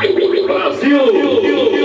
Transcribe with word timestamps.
Projeto 0.00 1.79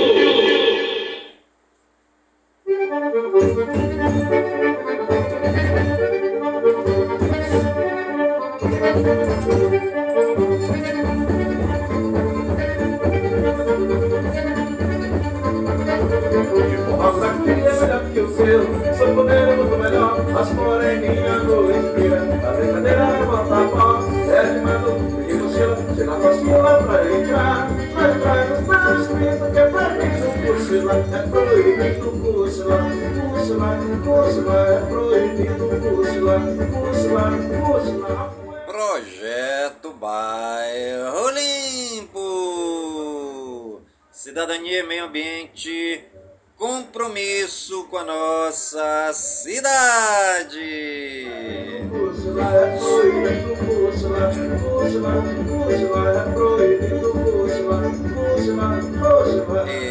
Compromisso 47.16 47.86
com 47.86 47.98
a 47.98 48.04
nossa 48.04 49.14
cidade. 49.14 50.60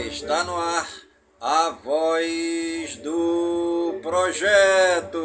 Está 0.06 0.44
no 0.44 0.54
ar 0.54 0.86
a 1.40 1.70
voz 1.82 2.96
do 2.96 4.00
projeto. 4.02 5.24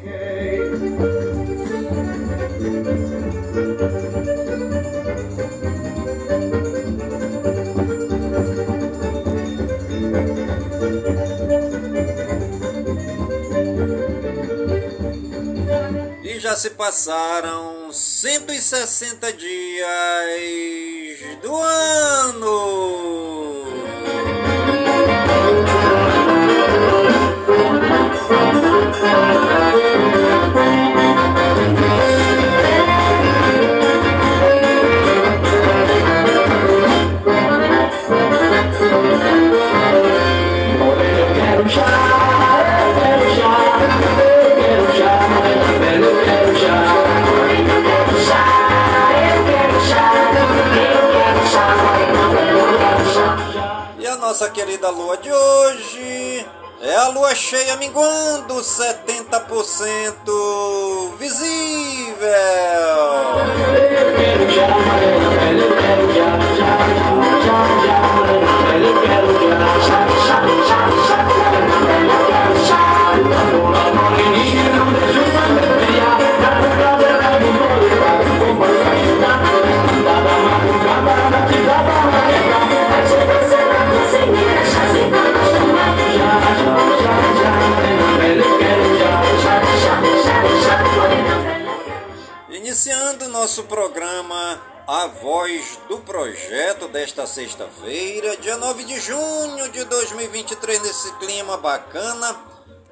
E 16.24 16.40
já 16.40 16.56
se 16.56 16.70
passaram 16.70 17.92
160 17.92 19.34
dias 19.34 20.59
Projeto 96.20 96.90
desta 96.90 97.26
sexta-feira, 97.26 98.36
dia 98.36 98.58
9 98.58 98.84
de 98.84 99.00
junho 99.00 99.72
de 99.72 99.86
2023, 99.86 100.82
nesse 100.82 101.14
clima 101.14 101.56
bacana, 101.56 102.38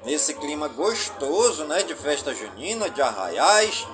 nesse 0.02 0.32
clima 0.32 0.66
gostoso, 0.66 1.66
né, 1.66 1.82
de 1.82 1.94
festa 1.94 2.34
junina, 2.34 2.88
de 2.88 3.02
arraiais, 3.02 3.86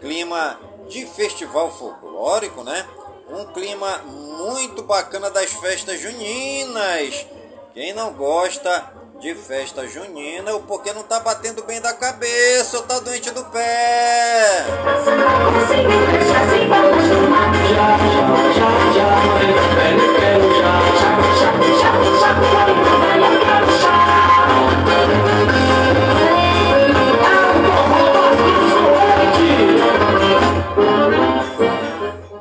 clima 0.00 0.58
de 0.88 1.06
festival 1.06 1.70
folclórico, 1.78 2.64
né? 2.64 2.84
Um 3.30 3.44
clima 3.52 3.98
muito 3.98 4.82
bacana 4.82 5.30
das 5.30 5.52
festas 5.52 6.00
juninas. 6.00 7.24
Quem 7.72 7.92
não 7.92 8.14
gosta 8.14 8.95
de 9.20 9.34
festa 9.34 9.86
junina, 9.86 10.52
ou 10.52 10.60
porque 10.60 10.92
não 10.92 11.02
tá 11.02 11.20
batendo 11.20 11.62
bem 11.62 11.80
da 11.80 11.92
cabeça, 11.92 12.76
ou 12.76 12.82
tá 12.82 12.98
doente 13.00 13.30
do 13.30 13.44
pé. 13.46 14.66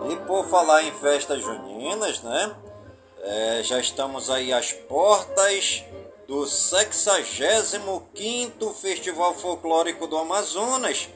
E 0.09 0.15
por 0.27 0.47
falar 0.49 0.83
em 0.83 0.91
festas 0.91 1.41
juninas, 1.41 2.21
né? 2.21 2.51
É, 3.23 3.61
já 3.63 3.79
estamos 3.79 4.29
aí 4.29 4.53
às 4.53 4.71
portas 4.71 5.83
do 6.27 6.43
65º 6.43 8.73
Festival 8.73 9.33
Folclórico 9.35 10.07
do 10.07 10.17
Amazonas, 10.17 11.07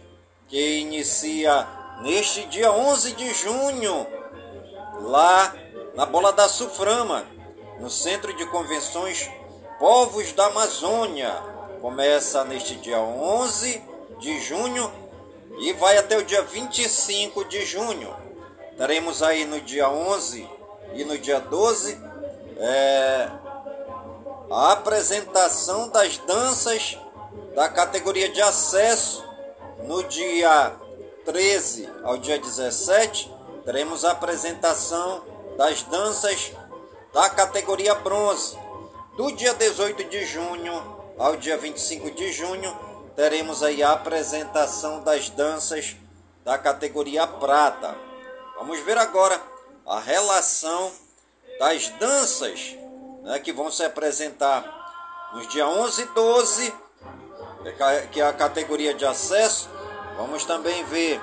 que 0.48 0.80
inicia 0.80 1.68
neste 2.02 2.46
dia 2.46 2.72
11 2.72 3.14
de 3.14 3.34
junho, 3.34 4.06
lá 5.02 5.56
na 5.96 6.06
Bola 6.06 6.32
da 6.32 6.48
Suframa, 6.48 7.26
no 7.80 7.90
Centro 7.90 8.32
de 8.36 8.46
Convenções 8.48 9.28
Povos 9.80 10.32
da 10.34 10.46
Amazônia. 10.48 11.32
Começa 11.82 12.44
neste 12.44 12.76
dia 12.76 13.00
11 13.00 13.82
de 14.20 14.40
junho 14.42 14.92
e 15.60 15.74
vai 15.74 15.98
até 15.98 16.18
o 16.18 16.24
dia 16.24 16.44
25 16.44 17.46
de 17.46 17.66
junho. 17.66 18.14
Estaremos 18.72 19.24
aí 19.24 19.46
no 19.46 19.60
dia 19.62 19.90
11 19.90 20.48
e 20.94 21.04
no 21.04 21.18
dia 21.18 21.40
12 21.40 22.00
é, 22.58 23.30
a 24.50 24.72
apresentação 24.72 25.90
das 25.90 26.18
danças 26.18 26.98
da 27.56 27.70
categoria 27.70 28.30
de 28.30 28.42
acesso 28.42 29.24
no 29.84 30.04
dia 30.04 30.76
13 31.24 31.88
ao 32.04 32.18
dia 32.18 32.40
17. 32.40 33.32
Teremos 33.64 34.04
a 34.04 34.12
apresentação 34.12 35.24
das 35.56 35.84
danças 35.84 36.52
da 37.14 37.30
categoria 37.30 37.94
bronze. 37.96 38.58
Do 39.16 39.32
dia 39.32 39.54
18 39.54 40.06
de 40.06 40.26
junho 40.26 40.98
ao 41.18 41.36
dia 41.36 41.58
25 41.58 42.10
de 42.12 42.32
junho, 42.32 42.76
teremos 43.16 43.62
aí 43.62 43.84
a 43.84 43.92
apresentação 43.92 45.04
das 45.04 45.30
danças 45.30 45.96
da 46.44 46.58
categoria 46.58 47.28
prata. 47.28 47.96
Vamos 48.58 48.80
ver 48.80 48.98
agora 48.98 49.40
a 49.86 50.00
relação 50.00 50.92
das 51.60 51.90
danças 52.00 52.78
né, 53.22 53.40
que 53.40 53.52
vão 53.52 53.72
se 53.72 53.84
apresentar 53.84 54.64
nos 55.34 55.48
dias 55.48 55.68
11 55.68 56.02
e 56.02 56.06
12, 56.06 56.74
que 58.12 58.22
é 58.22 58.26
a 58.26 58.34
categoria 58.34 58.94
de 58.94 59.06
acesso. 59.06 59.70
Vamos 60.18 60.46
também 60.46 60.84
ver 60.86 61.22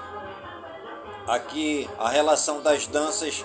aqui 1.26 1.88
a 1.98 2.08
relação 2.08 2.62
das 2.62 2.86
danças 2.86 3.44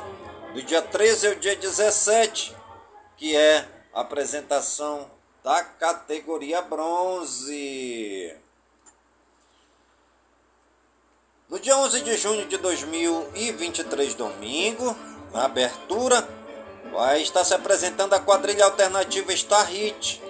do 0.53 0.61
dia 0.61 0.81
13 0.81 1.27
ao 1.27 1.35
dia 1.35 1.55
17, 1.55 2.55
que 3.17 3.35
é 3.35 3.67
a 3.93 4.01
apresentação 4.01 5.09
da 5.43 5.63
categoria 5.63 6.61
bronze. 6.61 8.35
No 11.49 11.59
dia 11.59 11.75
11 11.75 12.01
de 12.01 12.15
junho 12.15 12.47
de 12.47 12.57
2023, 12.57 14.13
domingo, 14.15 14.95
na 15.33 15.45
abertura, 15.45 16.21
vai 16.91 17.21
estar 17.21 17.43
se 17.43 17.53
apresentando 17.53 18.13
a 18.13 18.19
quadrilha 18.19 18.65
alternativa 18.65 19.35
Star 19.35 19.67
Hit, 19.67 20.21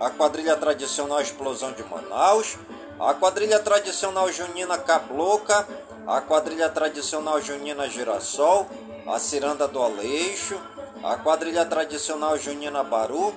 a 0.00 0.10
quadrilha 0.10 0.56
tradicional 0.56 1.20
Explosão 1.20 1.72
de 1.72 1.82
Manaus, 1.84 2.56
a 2.98 3.14
quadrilha 3.14 3.58
tradicional 3.58 4.30
Junina 4.30 4.78
Cabloca, 4.78 5.66
a 6.06 6.20
quadrilha 6.20 6.68
tradicional 6.68 7.40
Junina 7.40 7.88
Girassol, 7.88 8.66
a 9.06 9.18
Ciranda 9.18 9.66
do 9.68 9.82
Aleixo, 9.82 10.60
a 11.02 11.16
quadrilha 11.16 11.64
tradicional 11.64 12.38
Junina 12.38 12.82
Baru, 12.82 13.34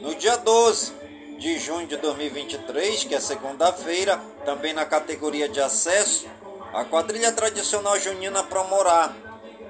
no 0.00 0.14
dia 0.14 0.36
12 0.36 0.92
de 1.38 1.58
junho 1.58 1.86
de 1.86 1.96
2023, 1.96 3.04
que 3.04 3.14
é 3.14 3.20
segunda-feira, 3.20 4.20
também 4.44 4.72
na 4.72 4.84
categoria 4.84 5.48
de 5.48 5.60
acesso, 5.60 6.26
a 6.72 6.84
quadrilha 6.84 7.32
tradicional 7.32 7.98
Junina 7.98 8.42
Promorá, 8.42 9.12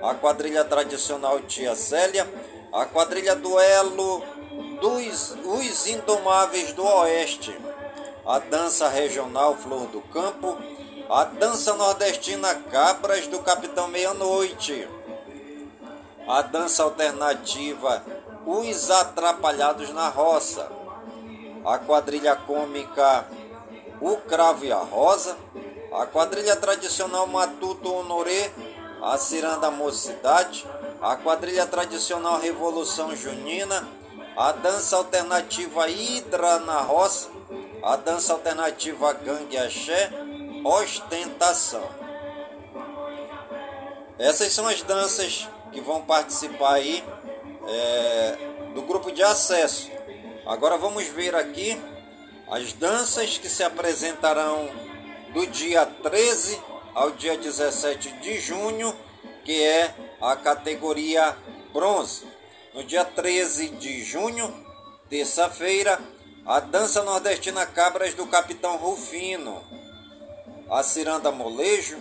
a 0.03 0.15
quadrilha 0.15 0.65
tradicional 0.65 1.41
Tia 1.41 1.75
Célia, 1.75 2.29
a 2.73 2.85
quadrilha 2.85 3.35
Duelo 3.35 4.23
dos 4.81 5.37
Os 5.45 5.87
Indomáveis 5.87 6.73
do 6.73 6.85
Oeste, 6.85 7.57
a 8.27 8.39
dança 8.39 8.89
regional 8.89 9.57
Flor 9.57 9.87
do 9.89 10.01
Campo, 10.03 10.57
a 11.09 11.25
dança 11.25 11.75
nordestina 11.75 12.55
Cabras 12.55 13.27
do 13.27 13.41
Capitão 13.41 13.89
Meia-Noite, 13.89 14.89
a 16.29 16.43
dança 16.43 16.83
alternativa 16.83 18.05
Os 18.45 18.91
Atrapalhados 18.91 19.91
na 19.93 20.09
Roça, 20.09 20.71
a 21.65 21.79
quadrilha 21.79 22.37
cômica 22.37 23.27
O 24.01 24.17
Cravo 24.17 24.65
e 24.65 24.73
a 24.73 24.79
Rosa, 24.79 25.37
a 25.93 26.05
quadrilha 26.05 26.57
tradicional 26.57 27.27
Matuto 27.27 27.93
Honoré 27.93 28.51
a 29.03 29.19
Ciranda 29.19 29.71
Mocidade, 29.71 30.67
a 31.01 31.17
quadrilha 31.17 31.67
tradicional 31.67 32.39
Revolução 32.39 33.15
Junina, 33.15 33.87
a 34.37 34.53
dança 34.53 34.97
alternativa 34.97 35.89
Hidra 35.89 36.59
na 36.61 36.81
Roça, 36.81 37.29
a 37.83 37.97
dança 37.97 38.33
alternativa 38.33 39.13
Gangue 39.13 39.57
Axé, 39.57 40.11
Ostentação. 40.65 41.89
Essas 44.19 44.53
são 44.53 44.67
as 44.67 44.83
danças 44.83 45.49
que 45.73 45.81
vão 45.81 46.03
participar 46.03 46.75
aí 46.75 47.05
é, 47.69 48.37
do 48.75 48.83
grupo 48.83 49.13
de 49.13 49.23
acesso. 49.23 49.91
Agora 50.47 50.77
vamos 50.77 51.07
ver 51.09 51.35
aqui 51.35 51.81
as 52.49 52.73
danças 52.73 53.39
que 53.39 53.49
se 53.49 53.63
apresentarão 53.63 54.71
do 55.33 55.47
dia 55.47 55.85
13 55.85 56.76
ao 56.97 57.11
dia 57.11 57.37
17 57.37 58.11
de 58.23 58.41
junho, 58.41 58.97
que 59.45 59.63
é 59.63 59.95
a 60.19 60.35
categoria 60.35 61.37
bronze. 61.71 62.27
No 62.73 62.83
dia 62.83 63.05
13 63.05 63.69
de 63.69 64.03
junho, 64.03 64.51
terça-feira, 65.11 66.01
a 66.47 66.59
dança 66.59 67.03
nordestina 67.03 67.67
Cabras 67.67 68.15
do 68.15 68.27
Capitão 68.27 68.79
Rufino, 68.79 69.63
a 70.71 70.83
ciranda 70.83 71.31
Molejo, 71.31 71.99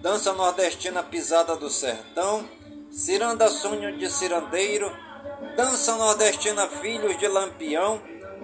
dança 0.00 0.32
nordestina 0.32 1.02
Pisada 1.02 1.54
do 1.54 1.68
Sertão, 1.68 2.48
ciranda 2.90 3.46
Sonho 3.50 3.98
de 3.98 4.08
Cirandeiro, 4.08 4.90
dança 5.54 5.96
nordestina 5.96 6.66
Filhos 6.66 7.18
de 7.18 7.28
Lampião 7.28 8.00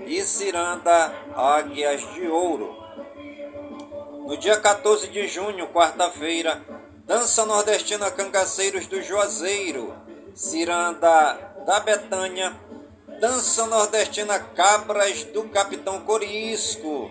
e 0.07 0.23
ciranda 0.23 1.11
Águias 1.35 2.03
de 2.13 2.27
Ouro. 2.29 2.76
No 4.27 4.37
dia 4.37 4.57
14 4.57 5.07
de 5.07 5.29
junho, 5.29 5.69
quarta-feira, 5.69 6.61
dança 7.07 7.47
nordestina 7.47 8.11
Cangaceiros 8.11 8.89
do 8.89 9.01
Juazeiro, 9.01 9.95
Ciranda 10.35 11.35
da 11.65 11.79
Betânia, 11.79 12.53
dança 13.21 13.69
nordestina 13.69 14.41
Cabras 14.41 15.23
do 15.27 15.45
Capitão 15.45 16.01
Corisco, 16.01 17.09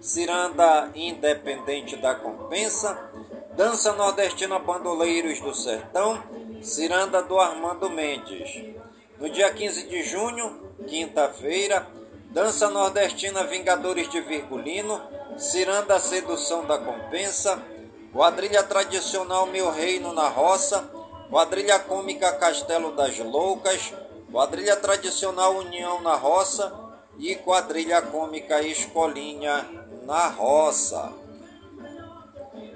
Ciranda 0.00 0.90
Independente 0.94 1.96
da 1.96 2.14
Compensa, 2.14 3.10
dança 3.54 3.92
nordestina 3.92 4.58
Bandoleiros 4.58 5.40
do 5.40 5.54
Sertão, 5.54 6.22
Ciranda 6.62 7.22
do 7.22 7.38
Armando 7.38 7.90
Mendes. 7.90 8.64
No 9.20 9.28
dia 9.28 9.52
15 9.52 9.86
de 9.86 10.02
junho, 10.02 10.62
quinta-feira, 10.86 11.86
dança 12.30 12.70
nordestina 12.70 13.44
Vingadores 13.44 14.08
de 14.08 14.22
Virgulino, 14.22 14.98
Ciranda 15.36 15.98
Sedução 15.98 16.64
da 16.64 16.78
Compensa, 16.78 17.60
quadrilha 18.12 18.62
tradicional 18.62 19.46
Meu 19.46 19.70
Reino 19.70 20.12
na 20.12 20.28
Roça, 20.28 20.88
quadrilha 21.28 21.78
cômica 21.80 22.32
Castelo 22.34 22.92
das 22.92 23.18
Loucas, 23.18 23.92
quadrilha 24.30 24.76
tradicional 24.76 25.56
União 25.56 26.00
na 26.02 26.14
Roça. 26.14 26.82
E 27.16 27.36
quadrilha 27.36 28.02
cômica 28.02 28.60
Escolinha 28.60 29.64
na 30.04 30.26
Roça. 30.26 31.12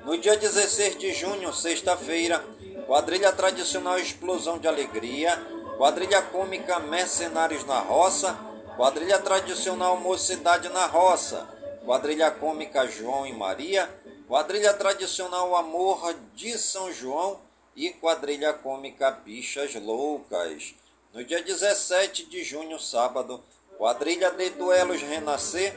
No 0.04 0.16
dia 0.16 0.36
16 0.36 0.96
de 0.96 1.12
junho, 1.12 1.52
sexta-feira, 1.52 2.38
quadrilha 2.86 3.32
tradicional 3.32 3.98
Explosão 3.98 4.56
de 4.56 4.68
Alegria, 4.68 5.36
quadrilha 5.76 6.22
cômica 6.22 6.78
Mercenários 6.78 7.64
na 7.64 7.80
Roça, 7.80 8.38
quadrilha 8.76 9.18
tradicional 9.18 9.96
Mocidade 9.96 10.68
na 10.68 10.86
Roça, 10.86 11.57
quadrilha 11.88 12.30
cômica 12.30 12.86
João 12.86 13.26
e 13.26 13.32
Maria, 13.32 13.88
quadrilha 14.28 14.74
tradicional 14.74 15.56
Amor 15.56 16.14
de 16.34 16.58
São 16.58 16.92
João 16.92 17.40
e 17.74 17.88
quadrilha 17.88 18.52
cômica 18.52 19.10
Bichas 19.10 19.74
Loucas. 19.74 20.74
No 21.14 21.24
dia 21.24 21.42
17 21.42 22.26
de 22.26 22.44
junho, 22.44 22.78
sábado, 22.78 23.42
quadrilha 23.78 24.30
de 24.30 24.50
duelos 24.50 25.00
Renascer, 25.00 25.72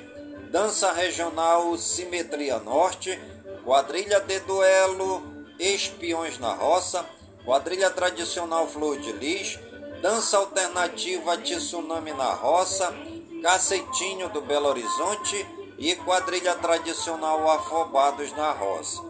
dança 0.51 0.91
regional 0.91 1.77
Simetria 1.77 2.59
Norte, 2.59 3.17
quadrilha 3.63 4.19
de 4.19 4.37
duelo 4.41 5.23
Espiões 5.57 6.37
na 6.39 6.53
Roça, 6.53 7.05
quadrilha 7.45 7.89
tradicional 7.89 8.67
Flor 8.67 8.99
de 8.99 9.13
Lis, 9.13 9.57
dança 10.01 10.35
alternativa 10.37 11.37
Tsunami 11.37 12.11
na 12.11 12.33
Roça, 12.33 12.93
Cacetinho 13.41 14.27
do 14.27 14.41
Belo 14.41 14.67
Horizonte 14.67 15.60
e 15.81 15.95
quadrilha 15.95 16.53
tradicional 16.53 17.49
Afobados 17.49 18.31
na 18.33 18.51
Roça. 18.51 19.01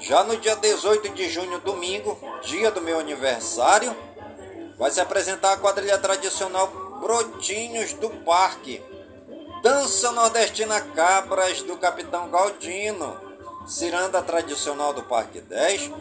Já 0.00 0.24
no 0.24 0.36
dia 0.36 0.56
18 0.56 1.10
de 1.10 1.30
junho, 1.30 1.60
domingo, 1.60 2.18
dia 2.42 2.72
do 2.72 2.80
meu 2.80 2.98
aniversário, 2.98 3.96
vai 4.76 4.90
se 4.90 5.00
apresentar 5.00 5.52
a 5.52 5.56
quadrilha 5.56 5.96
tradicional 5.96 6.66
Brotinhos 7.00 7.92
do 7.92 8.10
Parque, 8.24 8.82
Dança 9.62 10.10
Nordestina 10.10 10.80
Cabras 10.80 11.62
do 11.62 11.76
Capitão 11.76 12.28
Galdino, 12.30 13.16
Ciranda 13.64 14.20
Tradicional 14.20 14.92
do 14.92 15.04
Parque 15.04 15.40
10, 15.40 15.92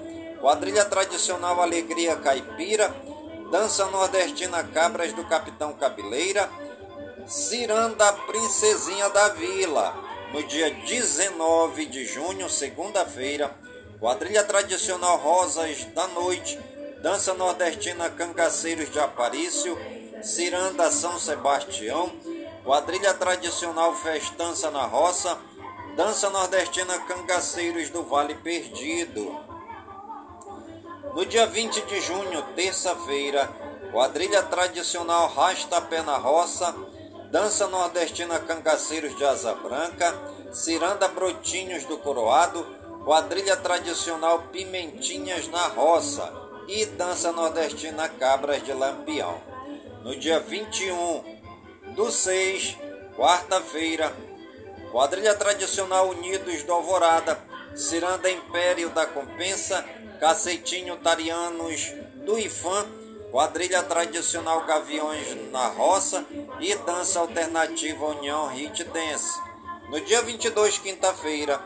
Quadrilha 0.41 0.83
Tradicional 0.83 1.61
Alegria 1.61 2.15
Caipira, 2.15 2.91
Dança 3.51 3.85
Nordestina 3.85 4.63
Cabras 4.63 5.13
do 5.13 5.23
Capitão 5.25 5.73
Cabeleira, 5.73 6.49
Ciranda 7.27 8.13
Princesinha 8.25 9.09
da 9.09 9.27
Vila, 9.27 9.93
no 10.31 10.41
dia 10.43 10.71
19 10.71 11.85
de 11.87 12.05
junho, 12.05 12.49
segunda-feira, 12.49 13.53
quadrilha 13.99 14.45
tradicional 14.45 15.17
Rosas 15.17 15.83
da 15.93 16.07
Noite, 16.07 16.57
dança 17.01 17.33
nordestina 17.33 18.09
Cangaceiros 18.09 18.89
de 18.89 18.97
Aparício, 19.01 19.77
Ciranda 20.23 20.89
São 20.89 21.19
Sebastião, 21.19 22.09
quadrilha 22.63 23.13
tradicional 23.13 23.93
Festança 23.93 24.71
na 24.71 24.85
Roça, 24.85 25.37
dança 25.97 26.29
nordestina 26.29 26.97
Cangaceiros 26.99 27.89
do 27.89 28.03
Vale 28.03 28.35
Perdido. 28.35 29.37
No 31.13 31.25
dia 31.25 31.45
20 31.45 31.81
de 31.87 31.99
junho, 31.99 32.41
terça-feira, 32.55 33.49
quadrilha 33.91 34.43
tradicional 34.43 35.27
Rasta-Pé 35.27 36.01
na 36.03 36.15
Roça, 36.15 36.73
dança 37.31 37.67
nordestina 37.67 38.39
Cangaceiros 38.39 39.15
de 39.17 39.25
Asa 39.25 39.53
Branca, 39.55 40.13
Ciranda 40.51 41.07
Brotinhos 41.07 41.83
do 41.85 41.97
Coroado, 41.97 42.65
quadrilha 43.03 43.57
tradicional 43.57 44.43
Pimentinhas 44.51 45.47
na 45.47 45.67
Roça 45.67 46.31
e 46.67 46.85
dança 46.85 47.31
nordestina 47.31 48.07
Cabras 48.07 48.63
de 48.63 48.73
Lampião. 48.73 49.41
No 50.03 50.15
dia 50.15 50.39
21 50.39 51.93
do 51.95 52.11
6, 52.11 52.77
quarta-feira, 53.15 54.13
quadrilha 54.91 55.35
tradicional 55.35 56.09
Unidos 56.09 56.63
do 56.63 56.71
Alvorada, 56.71 57.37
Ciranda 57.75 58.29
Império 58.29 58.89
da 58.89 59.05
Compensa, 59.05 59.83
Caceitinho 60.19 60.95
Tarianos 60.97 61.93
do 62.25 62.39
Ifã, 62.39 62.85
quadrilha 63.31 63.83
tradicional 63.83 64.65
Gaviões 64.65 65.51
na 65.51 65.67
Roça 65.67 66.25
e 66.59 66.73
dança 66.75 67.19
alternativa 67.19 68.05
União 68.05 68.47
Hit 68.47 68.83
Dance. 68.85 69.39
No 69.89 69.99
dia 70.01 70.21
22, 70.21 70.77
quinta-feira, 70.77 71.59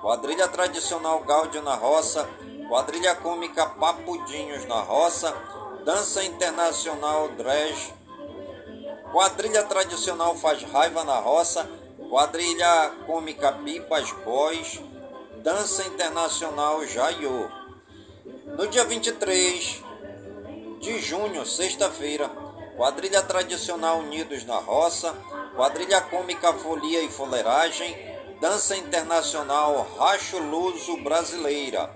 quadrilha 0.00 0.48
tradicional 0.48 1.20
Gáudio 1.20 1.62
na 1.62 1.74
Roça, 1.74 2.28
quadrilha 2.68 3.14
cômica 3.14 3.66
Papudinhos 3.66 4.64
na 4.66 4.80
Roça, 4.80 5.34
dança 5.84 6.24
internacional 6.24 7.28
Dredge, 7.28 7.94
quadrilha 9.12 9.62
tradicional 9.64 10.34
Faz 10.36 10.62
Raiva 10.64 11.04
na 11.04 11.16
Roça, 11.16 11.68
quadrilha 12.10 12.92
cômica 13.06 13.52
Pipas 13.52 14.10
Boys, 14.24 14.80
dança 15.42 15.84
internacional 15.86 16.84
Jaiô. 16.86 17.48
No 18.56 18.66
dia 18.66 18.84
23 18.84 19.83
de 20.84 21.00
junho, 21.00 21.46
sexta-feira, 21.46 22.28
quadrilha 22.76 23.22
tradicional 23.22 24.00
Unidos 24.00 24.44
na 24.44 24.56
Roça, 24.56 25.16
quadrilha 25.56 25.98
cômica 26.02 26.52
Folia 26.52 27.02
e 27.02 27.08
Foleragem, 27.08 27.96
dança 28.38 28.76
internacional 28.76 29.88
Racho 29.98 30.38
Luso 30.38 30.98
Brasileira, 30.98 31.90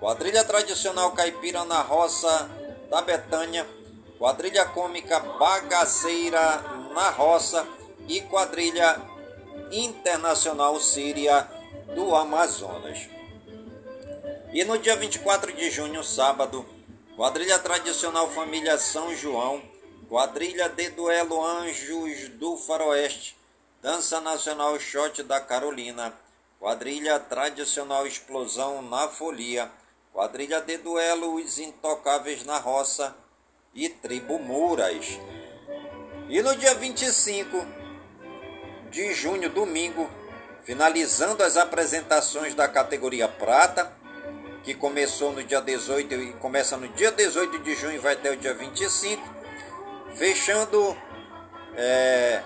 quadrilha 0.00 0.42
tradicional 0.42 1.12
Caipira 1.12 1.66
na 1.66 1.82
Roça 1.82 2.48
da 2.88 3.02
Betânia, 3.02 3.66
quadrilha 4.18 4.64
cômica 4.64 5.20
Bagaceira 5.20 6.62
na 6.94 7.10
Roça. 7.10 7.66
E 8.06 8.20
quadrilha 8.20 9.00
internacional 9.72 10.78
Síria 10.78 11.48
do 11.94 12.14
Amazonas. 12.14 13.08
E 14.52 14.62
no 14.62 14.76
dia 14.76 14.94
24 14.94 15.54
de 15.54 15.70
junho, 15.70 16.04
sábado, 16.04 16.66
quadrilha 17.16 17.58
tradicional 17.60 18.28
Família 18.30 18.76
São 18.76 19.14
João, 19.14 19.62
quadrilha 20.08 20.68
de 20.68 20.90
duelo 20.90 21.44
Anjos 21.44 22.28
do 22.30 22.56
Faroeste, 22.56 23.36
dança 23.80 24.20
nacional 24.20 24.78
Shot 24.80 25.22
da 25.22 25.40
Carolina, 25.40 26.12
quadrilha 26.58 27.20
tradicional 27.20 28.04
Explosão 28.04 28.82
na 28.82 29.08
Folia, 29.08 29.70
quadrilha 30.12 30.60
de 30.60 30.76
duelo 30.78 31.36
Os 31.36 31.58
Intocáveis 31.58 32.44
na 32.44 32.58
Roça 32.58 33.14
e 33.72 33.88
Tribo 33.88 34.38
Muras. 34.40 35.06
E 36.28 36.42
no 36.42 36.56
dia 36.56 36.74
25 36.74 37.64
de 38.90 39.12
junho, 39.14 39.50
domingo, 39.50 40.10
finalizando 40.64 41.44
as 41.44 41.56
apresentações 41.56 42.54
da 42.54 42.66
categoria 42.66 43.28
prata, 43.28 43.92
que 44.64 44.74
começou 44.74 45.30
no 45.30 45.44
dia 45.44 45.60
18 45.60 46.14
e 46.14 46.32
começa 46.34 46.76
no 46.78 46.88
dia 46.88 47.12
18 47.12 47.58
de 47.58 47.74
junho 47.74 47.96
e 47.96 47.98
vai 47.98 48.14
até 48.14 48.30
o 48.30 48.36
dia 48.36 48.54
25, 48.54 49.22
fechando 50.14 50.96
é, 51.76 52.42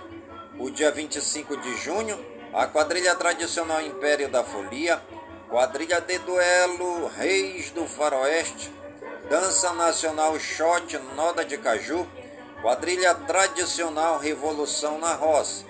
o 0.59 0.69
dia 0.69 0.91
25 0.91 1.57
de 1.59 1.77
junho, 1.77 2.19
a 2.53 2.67
quadrilha 2.67 3.15
tradicional 3.15 3.81
Império 3.81 4.29
da 4.29 4.43
Folia, 4.43 5.01
quadrilha 5.49 6.01
de 6.01 6.19
duelo 6.19 7.07
Reis 7.07 7.71
do 7.71 7.87
Faroeste, 7.87 8.73
dança 9.31 9.73
nacional 9.75 10.39
Shot 10.41 10.99
Noda 11.15 11.45
de 11.45 11.57
Caju, 11.57 12.05
quadrilha 12.61 13.15
tradicional 13.15 14.19
Revolução 14.19 14.99
na 14.99 15.15
Roça, 15.15 15.65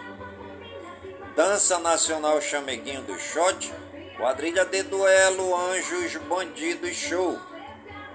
dança 1.37 1.79
nacional 1.79 2.41
Chameguinho 2.41 3.03
do 3.03 3.19
Shot, 3.19 3.71
Quadrilha 4.19 4.65
de 4.65 4.83
duelo 4.83 5.57
Anjos 5.57 6.17
Bandidos 6.29 6.97
Show. 6.97 7.39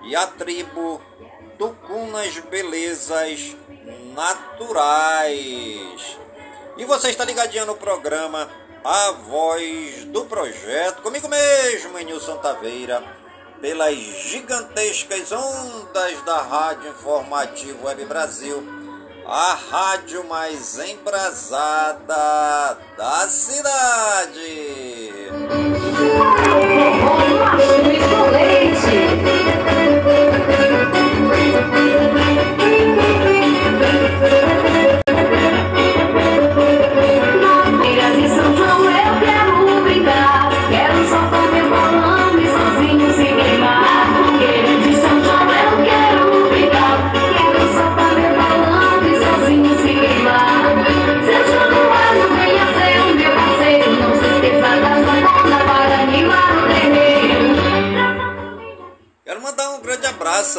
E 0.03 0.13
a 0.13 0.27
tribo 0.27 1.01
Tucunas 1.57 2.37
Belezas 2.39 3.55
Naturais. 4.13 6.19
E 6.75 6.83
você 6.83 7.09
está 7.09 7.23
ligadinho 7.23 7.65
no 7.65 7.75
programa 7.75 8.49
A 8.83 9.11
Voz 9.11 10.03
do 10.07 10.25
Projeto, 10.25 11.01
comigo 11.01 11.29
mesmo, 11.29 11.97
Nilson 11.97 12.35
Taveira, 12.39 13.01
pelas 13.61 13.95
gigantescas 13.95 15.31
ondas 15.31 16.21
da 16.23 16.41
Rádio 16.41 16.89
Informativo 16.89 17.87
Web 17.87 18.03
Brasil, 18.03 18.61
a 19.25 19.53
rádio 19.53 20.25
mais 20.25 20.77
embrasada 20.79 22.77
da 22.97 23.29
cidade. 23.29 24.63
Abraço 26.21 26.72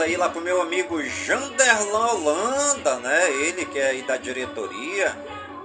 aí 0.04 0.16
lá 0.16 0.28
pro 0.28 0.40
meu 0.40 0.60
amigo 0.60 1.02
Janderlan 1.02 2.12
Holanda, 2.12 2.96
né? 2.96 3.30
Ele 3.30 3.64
que 3.64 3.78
é 3.78 3.86
aí 3.86 4.02
da 4.02 4.18
diretoria 4.18 5.16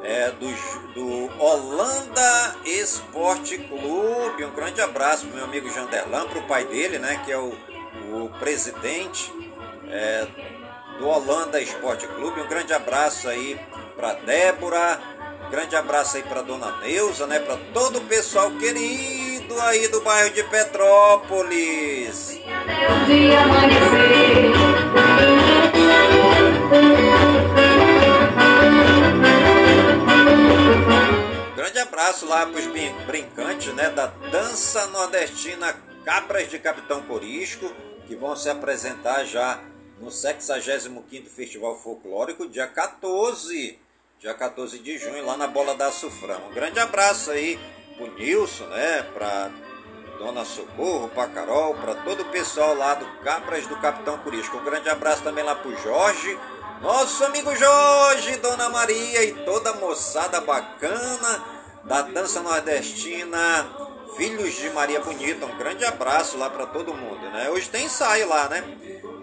é, 0.01 0.31
do, 0.31 0.50
do 0.93 1.43
Holanda 1.43 2.55
Esporte 2.65 3.58
Clube. 3.58 4.46
Um 4.46 4.55
grande 4.55 4.81
abraço 4.81 5.25
pro 5.25 5.36
meu 5.36 5.46
amigo 5.46 5.69
Janderlan, 5.69 6.25
pro 6.27 6.41
pai 6.43 6.63
dele, 6.65 6.98
né? 7.00 7.22
Que 7.25 7.34
é 7.34 7.38
o, 7.38 7.53
o 8.13 8.29
presidente 8.39 9.31
é, 9.89 10.25
do 10.98 11.08
Holanda 11.08 11.62
Esporte 11.62 12.08
Clube. 12.08 12.39
Um 12.39 12.48
grande 12.48 12.74
abraço 12.74 13.27
aí 13.27 13.60
pra 13.98 14.13
Débora. 14.13 15.01
Um 15.48 15.50
grande 15.50 15.75
abraço 15.75 16.15
aí 16.15 16.24
pra 16.24 16.41
dona 16.41 16.77
Neuza, 16.77 17.27
né? 17.27 17.39
Pra 17.39 17.58
todo 17.74 18.00
o 18.00 18.05
pessoal 18.05 18.50
querido 18.51 19.28
aí 19.57 19.87
do 19.87 20.01
bairro 20.01 20.29
de 20.31 20.43
Petrópolis. 20.43 22.39
Grande 31.55 31.79
abraço 31.79 32.25
lá 32.25 32.45
para 32.45 32.59
os 32.59 32.67
brincantes 33.05 33.73
né, 33.73 33.89
da 33.89 34.07
dança 34.07 34.85
nordestina 34.87 35.73
Cabras 36.03 36.49
de 36.49 36.59
Capitão 36.59 37.01
Corisco, 37.03 37.71
que 38.07 38.15
vão 38.15 38.35
se 38.35 38.49
apresentar 38.49 39.23
já 39.25 39.59
no 39.99 40.07
65º 40.07 41.27
Festival 41.27 41.77
Folclórico, 41.77 42.47
dia 42.47 42.67
14, 42.67 43.77
dia 44.19 44.33
14 44.33 44.79
de 44.79 44.97
junho, 44.97 45.25
lá 45.25 45.37
na 45.37 45.47
Bola 45.47 45.75
da 45.75 45.91
Sufrão. 45.91 46.49
Um 46.49 46.53
grande 46.53 46.79
abraço 46.79 47.31
aí 47.31 47.59
pro 47.99 48.11
Nilson, 48.13 48.65
né, 48.67 49.03
para 49.13 49.51
Dona 50.17 50.45
Socorro, 50.45 51.09
para 51.09 51.27
Carol, 51.27 51.75
para 51.75 51.95
todo 51.95 52.21
o 52.21 52.25
pessoal 52.25 52.73
lá 52.73 52.93
do 52.93 53.05
Capras 53.23 53.67
do 53.67 53.75
Capitão 53.77 54.17
Curisco. 54.19 54.57
Um 54.57 54.63
grande 54.63 54.89
abraço 54.89 55.21
também 55.21 55.43
lá 55.43 55.53
pro 55.53 55.75
Jorge, 55.83 56.39
nosso 56.81 57.25
amigo 57.25 57.53
Jorge, 57.55 58.37
Dona 58.37 58.69
Maria 58.69 59.23
e 59.23 59.33
toda 59.43 59.71
a 59.71 59.75
moçada 59.75 60.39
bacana 60.39 61.43
da 61.83 62.01
dança 62.01 62.41
nordestina, 62.41 63.67
Filhos 64.15 64.53
de 64.53 64.69
Maria 64.69 65.01
Bonita. 65.01 65.45
Um 65.45 65.57
grande 65.57 65.83
abraço 65.83 66.37
lá 66.37 66.49
para 66.49 66.65
todo 66.65 66.93
mundo, 66.93 67.29
né? 67.31 67.49
Hoje 67.49 67.69
tem 67.69 67.85
ensaio 67.85 68.27
lá, 68.27 68.47
né? 68.47 68.63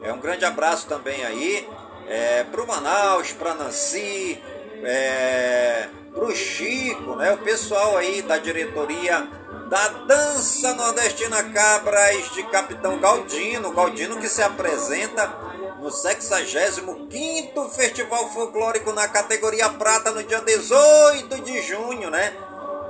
É 0.03 0.13
um 0.13 0.19
grande 0.19 0.45
abraço 0.45 0.87
também 0.87 1.25
aí 1.25 1.69
é, 2.09 2.45
pro 2.45 2.67
Manaus, 2.67 3.33
pra 3.33 3.55
Nancy, 3.55 4.41
é, 4.85 5.89
pro 6.13 6.35
Chico, 6.35 7.17
né? 7.17 7.33
O 7.33 7.39
pessoal 7.39 7.97
aí 7.97 8.23
da 8.23 8.39
diretoria 8.39 9.29
da 9.69 9.89
Dança 9.89 10.75
Nordestina 10.75 11.43
Cabras 11.51 12.31
de 12.33 12.43
Capitão 12.45 12.99
Galdino, 13.01 13.73
Galdino 13.73 14.17
que 14.19 14.29
se 14.29 14.43
apresenta 14.43 15.27
no 15.81 15.89
65º 15.89 17.71
Festival 17.71 18.31
Folclórico 18.31 18.93
na 18.93 19.09
categoria 19.09 19.69
prata 19.71 20.13
no 20.13 20.23
dia 20.23 20.41
18 20.41 21.41
de 21.43 21.63
junho, 21.63 22.11
né? 22.11 22.33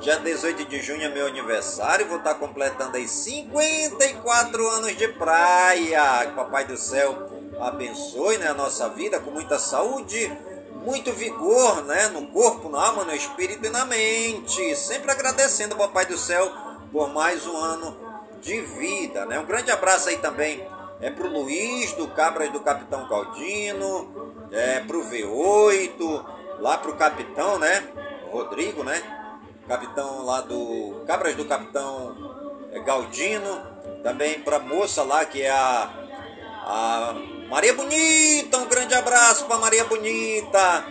Dia 0.00 0.18
18 0.18 0.66
de 0.66 0.82
junho 0.82 1.02
é 1.02 1.08
meu 1.08 1.26
aniversário, 1.26 2.06
vou 2.06 2.18
estar 2.18 2.34
completando 2.34 2.98
aí 2.98 3.08
54 3.08 4.68
anos 4.68 4.94
de 4.96 5.08
praia. 5.08 6.26
Que 6.26 6.32
Papai 6.32 6.66
do 6.66 6.76
Céu 6.76 7.30
abençoe 7.60 8.36
né, 8.36 8.48
a 8.48 8.54
nossa 8.54 8.90
vida 8.90 9.18
com 9.18 9.30
muita 9.30 9.58
saúde, 9.58 10.30
muito 10.86 11.12
vigor 11.12 11.82
né, 11.82 12.06
no 12.08 12.28
corpo, 12.28 12.70
na 12.70 12.80
alma, 12.80 13.04
no 13.04 13.14
espírito 13.14 13.66
e 13.66 13.70
na 13.70 13.84
mente. 13.84 14.76
Sempre 14.76 15.10
agradecendo 15.10 15.74
ao 15.74 15.80
Papai 15.80 16.06
do 16.06 16.16
Céu 16.16 16.48
por 16.92 17.12
mais 17.12 17.44
um 17.44 17.56
ano 17.56 17.96
de 18.40 18.60
vida. 18.60 19.26
Né? 19.26 19.36
Um 19.40 19.44
grande 19.44 19.72
abraço 19.72 20.08
aí 20.08 20.16
também 20.18 20.64
é 21.00 21.10
pro 21.10 21.28
Luiz 21.28 21.92
do 21.92 22.08
Cabras 22.08 22.50
do 22.50 22.60
Capitão 22.60 23.06
Caldino, 23.08 24.32
é 24.50 24.80
pro 24.80 25.04
V8, 25.04 26.24
lá 26.60 26.78
pro 26.78 26.96
Capitão, 26.96 27.58
né? 27.58 27.82
Rodrigo, 28.30 28.82
né? 28.82 29.02
Capitão 29.68 30.24
lá 30.24 30.40
do 30.40 31.02
Cabras 31.06 31.34
do 31.34 31.44
Capitão 31.44 32.16
é, 32.72 32.78
Galdino, 32.80 33.60
também 34.02 34.40
pra 34.40 34.60
moça 34.60 35.02
lá 35.02 35.24
que 35.24 35.42
é 35.42 35.50
a, 35.50 35.90
a 36.64 37.14
Maria 37.48 37.74
Bonita, 37.74 38.58
um 38.58 38.66
grande 38.66 38.94
abraço 38.94 39.44
para 39.46 39.58
Maria 39.58 39.84
Bonita, 39.84 40.84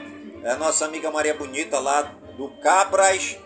é 0.44 0.52
a 0.52 0.56
nossa 0.56 0.86
amiga 0.86 1.12
Maria 1.12 1.34
Bonita 1.34 1.80
lá 1.80 2.14
do 2.38 2.48
Cabras 2.62 3.38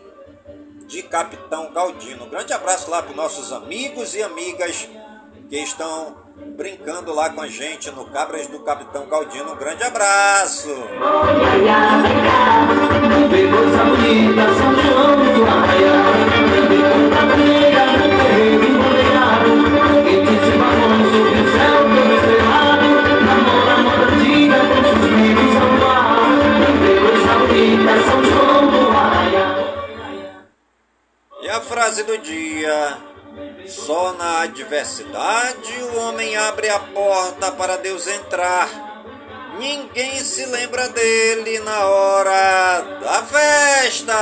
de 0.88 1.02
Capitão 1.04 1.72
Galdino. 1.74 2.26
Um 2.26 2.30
grande 2.30 2.54
abraço 2.54 2.90
lá 2.90 3.02
para 3.02 3.16
nossos 3.16 3.52
amigos 3.52 4.16
e 4.16 4.22
amigas 4.22 4.88
que 5.50 5.58
estão 5.58 6.18
brincando 6.56 7.14
lá 7.14 7.30
com 7.30 7.42
a 7.42 7.48
gente 7.48 7.90
no 7.92 8.06
Cabras 8.06 8.48
do 8.48 8.60
Capitão 8.60 9.08
Galdino. 9.08 9.54
Um 9.54 9.58
grande 9.58 9.84
abraço! 9.84 10.70
Frase 31.90 32.04
do 32.04 32.18
dia 32.20 32.98
só 33.66 34.14
na 34.14 34.42
adversidade 34.42 35.74
o 35.92 36.00
homem 36.02 36.38
abre 36.38 36.70
a 36.70 36.78
porta 36.78 37.52
para 37.52 37.78
Deus 37.78 38.06
entrar. 38.06 38.70
Ninguém 39.58 40.20
se 40.20 40.46
lembra 40.46 40.88
dele 40.90 41.60
na 41.60 41.86
hora 41.86 42.82
da 43.02 43.24
festa. 43.24 44.14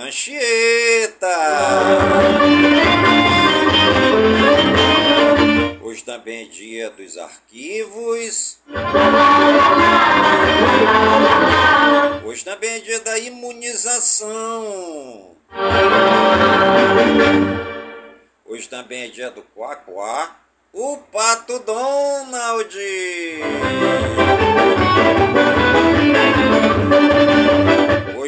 Anchieta. 0.00 1.26
Hoje 5.82 6.04
também 6.04 6.44
é 6.44 6.48
dia 6.48 6.90
dos 6.90 7.18
arquivos. 7.18 8.58
Hoje 12.24 12.44
também 12.44 12.70
é 12.70 12.78
dia 12.78 13.00
da 13.00 13.18
imunização. 13.18 14.28
Hoje 18.46 18.68
também 18.68 19.02
é 19.02 19.08
dia 19.08 19.32
do 19.32 19.42
Quaquá. 19.42 20.36
O 20.72 20.98
Pato 21.10 21.58
Donald. 21.58 22.76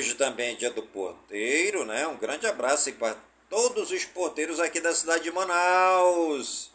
Hoje 0.01 0.15
também 0.15 0.53
é 0.53 0.55
dia 0.55 0.71
do 0.71 0.81
porteiro, 0.81 1.85
né? 1.85 2.07
Um 2.07 2.17
grande 2.17 2.47
abraço 2.47 2.89
aí 2.89 2.95
para 2.95 3.15
todos 3.51 3.91
os 3.91 4.03
porteiros 4.07 4.59
aqui 4.59 4.81
da 4.81 4.95
cidade 4.95 5.25
de 5.25 5.31
Manaus. 5.31 6.71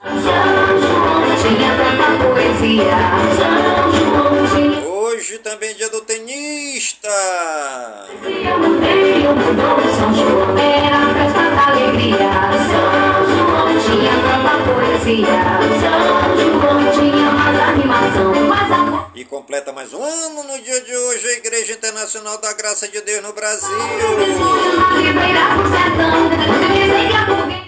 Hoje 4.86 5.40
também 5.40 5.72
é 5.72 5.74
dia 5.74 5.90
do 5.90 6.02
tenista. 6.02 7.10
Completa 19.56 19.72
mais 19.72 19.94
um 19.94 20.04
ano 20.04 20.44
no 20.44 20.62
dia 20.62 20.82
de 20.82 20.94
hoje 20.94 21.28
a 21.28 21.32
Igreja 21.38 21.72
Internacional 21.72 22.38
da 22.40 22.52
Graça 22.52 22.90
de 22.90 23.00
Deus 23.00 23.24
no 23.24 23.32
Brasil. 23.32 23.70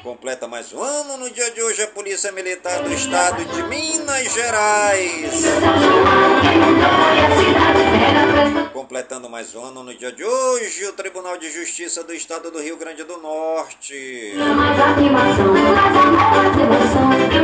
Completa 0.03 0.49
mais 0.49 0.73
um 0.73 0.83
ano 0.83 1.15
no 1.15 1.29
dia 1.29 1.49
de 1.51 1.61
hoje 1.61 1.81
a 1.83 1.87
Polícia 1.87 2.29
Militar 2.33 2.83
do 2.83 2.93
Estado 2.93 3.45
de 3.45 3.63
Minas 3.63 4.33
Gerais. 4.33 5.43
Completando 8.73 9.29
mais 9.29 9.55
um 9.55 9.63
ano 9.63 9.83
no 9.83 9.97
dia 9.97 10.11
de 10.11 10.25
hoje 10.25 10.85
o 10.87 10.93
Tribunal 10.93 11.37
de 11.37 11.49
Justiça 11.49 12.03
do 12.03 12.13
Estado 12.13 12.51
do 12.51 12.59
Rio 12.59 12.75
Grande 12.75 13.03
do 13.05 13.17
Norte. 13.17 14.33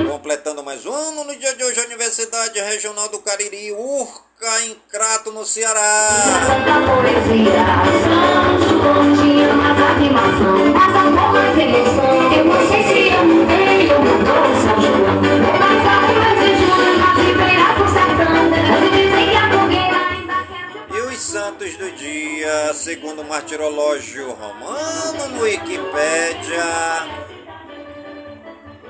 Completando 0.10 0.64
mais 0.64 0.86
um 0.86 0.94
ano 0.94 1.24
no 1.24 1.36
dia 1.36 1.56
de 1.56 1.64
hoje 1.64 1.80
a 1.80 1.84
Universidade 1.86 2.60
Regional 2.60 3.10
do 3.10 3.20
Cariri, 3.20 3.72
URCA, 3.72 4.33
em 4.46 4.76
Crato, 4.92 5.32
no 5.32 5.46
Ceará. 5.46 6.10
E 20.90 21.00
os 21.00 21.20
santos 21.22 21.78
do 21.78 21.92
dia, 21.92 22.74
segundo 22.74 23.22
o 23.22 23.26
martirológio 23.26 24.32
romano 24.32 25.30
no 25.30 25.44
Wikipédia. 25.44 26.64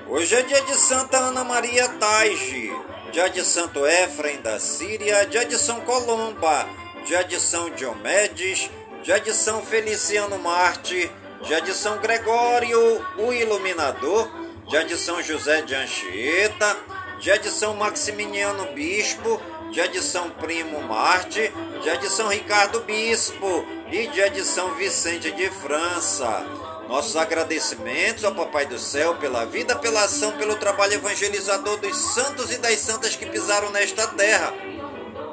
Hoje 0.09 0.35
é 0.35 0.41
dia 0.41 0.61
de 0.63 0.75
Santa 0.75 1.17
Ana 1.17 1.43
Maria 1.43 1.87
Taige, 1.89 2.71
de 3.13 3.43
Santo 3.43 3.85
Efraim 3.85 4.41
da 4.41 4.59
Síria, 4.59 5.23
de 5.27 5.55
São 5.59 5.81
Colomba, 5.81 6.67
de 7.05 7.39
São 7.39 7.69
Diomedes, 7.69 8.71
de 9.03 9.33
São 9.33 9.61
Feliciano 9.61 10.39
Marte, 10.39 11.11
de 11.63 11.73
São 11.75 11.99
Gregório, 11.99 13.05
o 13.19 13.31
Iluminador, 13.31 14.31
de 14.67 14.97
São 14.97 15.21
José 15.21 15.61
de 15.61 15.75
Anchieta, 15.75 16.75
de 17.19 17.51
São 17.51 17.75
Maximiliano 17.75 18.73
Bispo, 18.73 19.39
de 19.71 20.01
São 20.01 20.31
Primo 20.31 20.81
Marte, 20.81 21.53
de 22.01 22.09
São 22.09 22.29
Ricardo 22.29 22.79
Bispo 22.79 23.63
e 23.91 24.07
de 24.07 24.43
São 24.43 24.73
Vicente 24.73 25.31
de 25.31 25.51
França. 25.51 26.43
Nossos 26.87 27.15
agradecimentos 27.15 28.23
ao 28.23 28.35
Papai 28.35 28.65
do 28.65 28.77
Céu 28.77 29.15
pela 29.15 29.45
vida, 29.45 29.75
pela 29.75 30.03
ação, 30.03 30.33
pelo 30.33 30.55
trabalho 30.55 30.93
evangelizador 30.93 31.77
dos 31.77 31.95
santos 31.95 32.51
e 32.51 32.57
das 32.57 32.79
santas 32.79 33.15
que 33.15 33.25
pisaram 33.25 33.71
nesta 33.71 34.07
terra. 34.07 34.53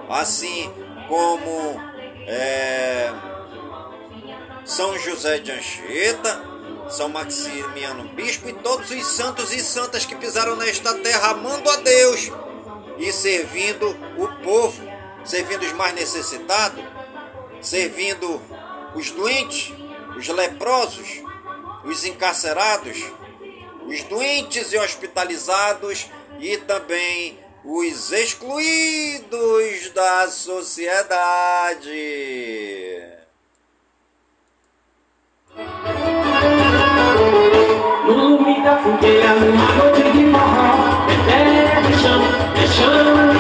Assim 0.08 0.72
como 1.08 1.80
é, 2.26 3.12
São 4.64 4.96
José 4.98 5.38
de 5.38 5.50
Anchieta, 5.50 6.42
São 6.88 7.08
Maximiano 7.08 8.08
Bispo 8.10 8.48
e 8.48 8.52
todos 8.52 8.90
os 8.90 9.06
santos 9.06 9.52
e 9.52 9.60
santas 9.60 10.06
que 10.06 10.14
pisaram 10.14 10.56
nesta 10.56 10.94
terra 10.98 11.30
amando 11.30 11.68
a 11.68 11.76
Deus 11.76 12.30
e 12.96 13.12
servindo 13.12 13.88
o 14.16 14.28
povo, 14.42 14.80
servindo 15.24 15.62
os 15.62 15.72
mais 15.72 15.94
necessitados, 15.94 16.84
servindo 17.60 18.40
os 18.94 19.10
doentes, 19.10 19.72
os 20.16 20.28
leprosos, 20.28 21.22
os 21.84 22.04
encarcerados, 22.04 22.98
os 23.86 24.02
doentes 24.04 24.72
e 24.72 24.78
hospitalizados 24.78 26.08
e 26.38 26.56
também 26.58 27.38
os 27.64 28.12
excluídos 28.12 29.90
da 29.94 30.28
sociedade. 30.28 31.90
No 38.06 38.12
lume 38.12 38.62
da 38.62 38.82
fogueira, 38.82 39.34
numa 39.34 39.72
noite 39.74 40.02
de 40.12 40.30
forró, 40.32 41.06
é 41.08 41.16
terra 41.30 41.80
de 41.82 41.92
chão, 42.00 42.22
é 42.56 42.66
chão 42.66 43.39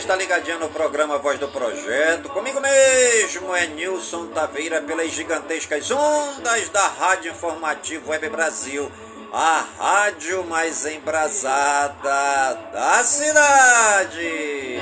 está 0.00 0.16
ligadinho 0.16 0.58
no 0.58 0.70
programa 0.70 1.18
Voz 1.18 1.38
do 1.38 1.46
Projeto. 1.48 2.30
Comigo 2.30 2.58
mesmo 2.58 3.54
é 3.54 3.66
Nilson 3.66 4.28
Taveira 4.28 4.80
pelas 4.80 5.12
gigantescas 5.12 5.90
ondas 5.90 6.70
da 6.70 6.88
Rádio 6.88 7.32
Informativo 7.32 8.10
Web 8.10 8.30
Brasil. 8.30 8.90
A 9.30 9.62
rádio 9.78 10.42
mais 10.44 10.86
embrasada 10.86 12.54
da 12.72 13.04
cidade. 13.04 14.78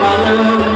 Mas 0.00 0.71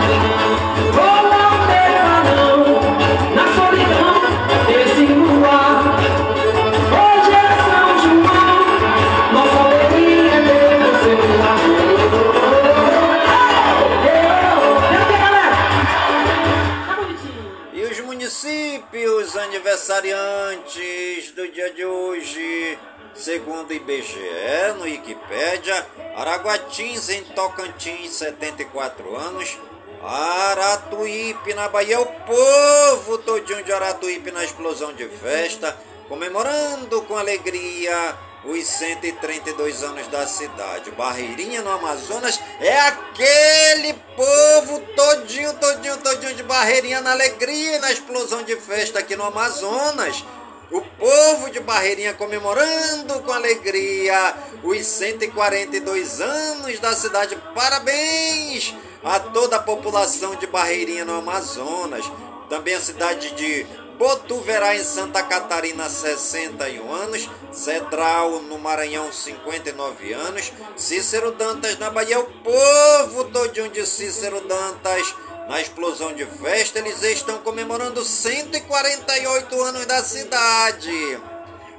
aniversariantes 19.77 21.33
do 21.33 21.47
dia 21.49 21.71
de 21.71 21.85
hoje, 21.85 22.79
segundo 23.15 23.75
IBGE, 23.75 24.73
no 24.79 24.85
Wikipédia, 24.85 25.87
Araguatins, 26.17 27.11
em 27.11 27.23
Tocantins, 27.23 28.12
74 28.15 29.15
anos. 29.15 29.59
Aratuípe, 30.03 31.53
na 31.53 31.69
Bahia, 31.69 32.01
o 32.01 32.07
povo 32.07 33.19
todinho 33.19 33.62
de 33.62 33.73
Aratuípe 33.73 34.31
na 34.31 34.45
explosão 34.45 34.95
de 34.95 35.07
festa, 35.09 35.77
comemorando 36.09 37.03
com 37.03 37.17
alegria 37.17 38.17
os 38.49 38.65
132 38.65 39.83
anos 39.83 40.07
da 40.09 40.27
cidade. 40.27 40.91
Barreirinha 40.93 41.63
no 41.63 41.71
Amazonas 41.71 42.41
é 42.61 42.79
aquele 42.81 43.95
povo 44.15 44.81
todinho, 44.95 45.53
todinho, 45.55 45.97
todinho 45.99 46.35
de 46.35 46.43
Barreirinha 46.43 47.01
na 47.01 47.13
alegria 47.13 47.77
e 47.77 47.79
na 47.79 47.93
explosão 47.93 48.43
de 48.43 48.57
festa 48.57 49.01
aqui 49.01 49.17
no 49.17 49.25
Amazonas. 49.25 50.25
O 50.71 50.81
povo 50.81 51.51
de 51.51 51.61
Barreirinha 51.61 52.15
comemorando 52.15 53.21
com 53.21 53.33
alegria 53.33 54.35
os 54.63 54.85
142 54.85 56.21
anos 56.21 56.81
da 56.81 56.93
cidade. 56.95 57.37
Parabéns 57.55 58.75
a 59.05 59.21
toda 59.21 59.57
a 59.57 59.63
população 59.63 60.35
de 60.37 60.47
Barreirinha 60.47 61.05
no 61.05 61.15
Amazonas. 61.15 62.05
Também 62.49 62.75
a 62.75 62.81
cidade 62.81 63.33
de 63.33 63.67
Botuverá 63.99 64.77
em 64.77 64.85
Santa 64.85 65.23
Catarina, 65.23 65.89
61 65.89 66.93
anos. 66.93 67.29
Cedral 67.51 68.43
no 68.43 68.59
Maranhão, 68.59 69.11
59 69.11 70.13
anos. 70.13 70.53
Cícero 70.77 71.33
Dantas 71.33 71.79
na 71.79 71.91
Bahia, 71.91 72.21
o 72.21 72.25
povo 72.25 73.25
todinho 73.25 73.71
de 73.71 73.87
Cícero 73.87 74.41
Dantas. 74.43 75.15
Na 75.49 75.61
explosão 75.61 76.13
de 76.13 76.27
festa, 76.27 76.81
eles 76.81 77.03
estão 77.03 77.39
comemorando 77.39 78.05
148 78.05 79.63
anos 79.63 79.87
da 79.87 80.03
cidade. 80.03 81.21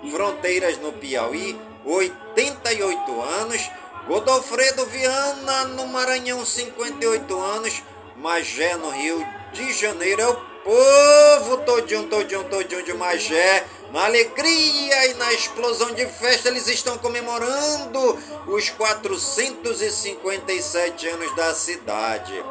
Fronteiras 0.10 0.78
no 0.78 0.94
Piauí, 0.94 1.60
88 1.86 3.22
anos. 3.22 3.70
Godofredo 4.08 4.86
Viana 4.86 5.66
no 5.66 5.86
Maranhão, 5.88 6.46
58 6.46 7.40
anos. 7.40 7.84
Magé 8.16 8.76
no 8.78 8.90
Rio 8.90 9.24
de 9.52 9.72
Janeiro 9.74 10.22
é 10.22 10.28
o 10.28 10.57
povo 10.68 11.58
todinho, 11.60 12.10
todinho, 12.10 12.44
todinho 12.44 12.84
de 12.84 12.94
Magé. 12.94 13.64
Na 13.94 14.04
alegria 14.04 15.08
e 15.08 15.14
na 15.14 15.32
explosão 15.32 15.94
de 15.94 16.06
festa, 16.08 16.50
eles 16.50 16.68
estão 16.68 16.98
comemorando 16.98 18.20
os 18.48 18.70
457 18.72 21.08
anos 21.08 21.34
da 21.38 21.54
cidade. 21.54 22.44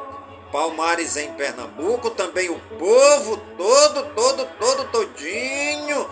Palmares 0.51 1.19
em 1.19 1.31
Pernambuco, 1.35 2.09
também 2.09 2.49
o 2.49 2.59
povo 2.79 3.37
todo, 3.59 4.15
todo, 4.15 4.49
todo, 4.59 4.91
todinho. 4.91 6.09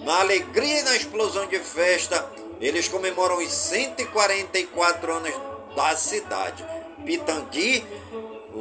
Na 0.00 0.18
alegria 0.18 0.80
e 0.80 0.82
na 0.82 0.96
explosão 0.96 1.46
de 1.46 1.60
festa, 1.60 2.28
eles 2.60 2.88
comemoram 2.88 3.38
os 3.38 3.52
144 3.52 5.12
anos 5.12 5.32
da 5.76 5.94
cidade. 5.94 6.66
Pitangui, 7.04 7.86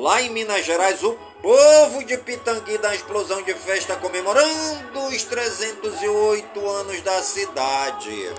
lá 0.03 0.21
em 0.21 0.29
Minas 0.31 0.65
Gerais, 0.65 1.01
o 1.01 1.13
povo 1.41 2.03
de 2.03 2.17
Pitangui 2.17 2.77
da 2.77 2.93
explosão 2.93 3.41
de 3.41 3.53
festa 3.53 3.95
comemorando 3.95 4.99
os 5.07 5.23
308 5.23 6.69
anos 6.69 7.01
da 7.03 7.23
cidade. 7.23 8.33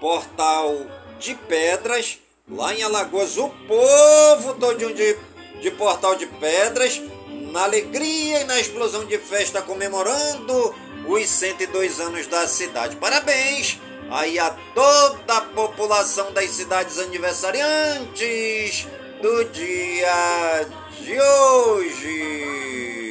Portal 0.00 0.86
de 1.18 1.34
Pedras, 1.34 2.20
lá 2.48 2.72
em 2.72 2.84
Alagoas, 2.84 3.36
o 3.36 3.48
povo 3.66 4.54
todinho 4.54 4.94
de, 4.94 5.18
de 5.60 5.72
Portal 5.72 6.14
de 6.14 6.26
Pedras, 6.26 7.02
na 7.50 7.64
alegria 7.64 8.42
e 8.42 8.44
na 8.44 8.60
explosão 8.60 9.04
de 9.06 9.18
festa 9.18 9.60
comemorando 9.60 10.72
os 11.08 11.28
102 11.28 11.98
anos 11.98 12.28
da 12.28 12.46
cidade. 12.46 12.94
Parabéns 12.94 13.80
aí 14.08 14.38
a 14.38 14.50
toda 14.72 15.36
a 15.36 15.40
população 15.40 16.32
das 16.32 16.50
cidades 16.50 16.96
aniversariantes 17.00 18.86
do 19.22 19.44
dia 19.52 20.66
de 21.02 21.20
hoje. 21.20 22.18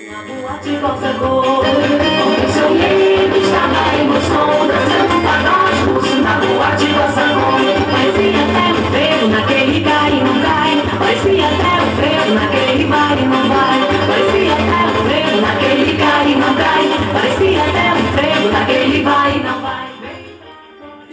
Na 0.10 0.24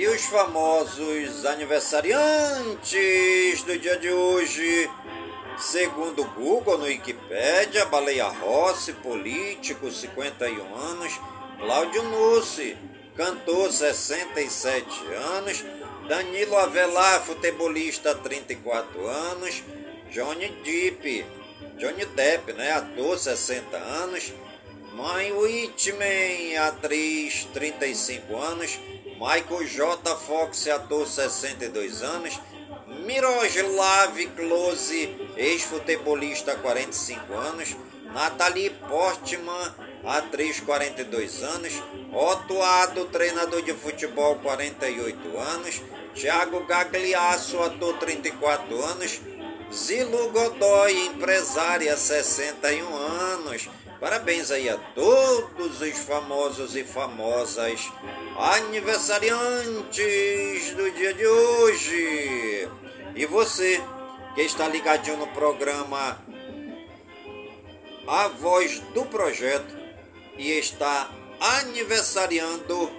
E 0.04 0.06
os 0.06 0.26
famosos 0.26 1.46
aniversariantes 1.46 3.62
do 3.62 3.78
dia 3.78 3.96
de 3.96 4.10
hoje, 4.10 4.90
segundo 5.56 6.22
Google 6.24 6.76
no 6.76 6.84
Wikipédia, 6.84 7.86
Baleia 7.86 8.26
Rossi, 8.26 8.92
político, 8.92 9.90
51 9.90 10.76
anos, 10.76 11.18
Cláudio 11.58 12.02
Nussi, 12.02 12.76
cantor, 13.16 13.72
67 13.72 15.06
anos, 15.38 15.64
Danilo 16.06 16.58
Avelar, 16.58 17.24
futebolista, 17.24 18.14
34 18.14 19.06
anos, 19.06 19.62
Johnny 20.10 20.48
Depp, 20.62 21.24
Johnny 21.78 22.04
Depp, 22.04 22.52
né, 22.52 22.72
ator, 22.72 23.18
60 23.18 23.74
anos, 23.74 24.34
Mãe 24.92 25.32
Whitman, 25.32 26.58
atriz, 26.58 27.48
35 27.54 28.36
anos, 28.36 28.78
Michael 29.18 29.66
J. 29.68 30.16
Fox, 30.16 30.66
ator, 30.68 31.06
62 31.06 32.02
anos, 32.02 32.40
Miroslav 33.04 34.14
Klose, 34.34 35.14
ex-futebolista, 35.36 36.56
45 36.56 37.34
anos, 37.34 37.76
Nathalie 38.12 38.70
Portman, 38.70 39.74
atriz, 40.04 40.60
42 40.60 41.42
anos, 41.42 41.72
Otto 42.12 42.62
Ado, 42.62 43.06
treinador 43.06 43.62
de 43.62 43.74
futebol, 43.74 44.36
48 44.36 45.38
anos, 45.38 45.82
Thiago 46.14 46.64
Gagliasso, 46.64 47.62
ator, 47.62 47.96
34 47.98 48.84
anos, 48.84 49.20
Zilu 49.72 50.30
Godoy, 50.30 51.06
empresária, 51.06 51.96
61 51.96 52.96
anos. 52.96 53.68
Parabéns 54.04 54.50
aí 54.50 54.68
a 54.68 54.76
todos 54.76 55.80
os 55.80 55.98
famosos 56.00 56.76
e 56.76 56.84
famosas 56.84 57.90
aniversariantes 58.36 60.74
do 60.74 60.90
dia 60.90 61.14
de 61.14 61.26
hoje. 61.26 62.68
E 63.16 63.24
você 63.24 63.82
que 64.34 64.42
está 64.42 64.68
ligadinho 64.68 65.16
no 65.16 65.26
programa 65.28 66.22
A 68.06 68.28
Voz 68.28 68.78
do 68.92 69.06
Projeto 69.06 69.74
e 70.36 70.50
está 70.50 71.10
aniversariando 71.40 72.92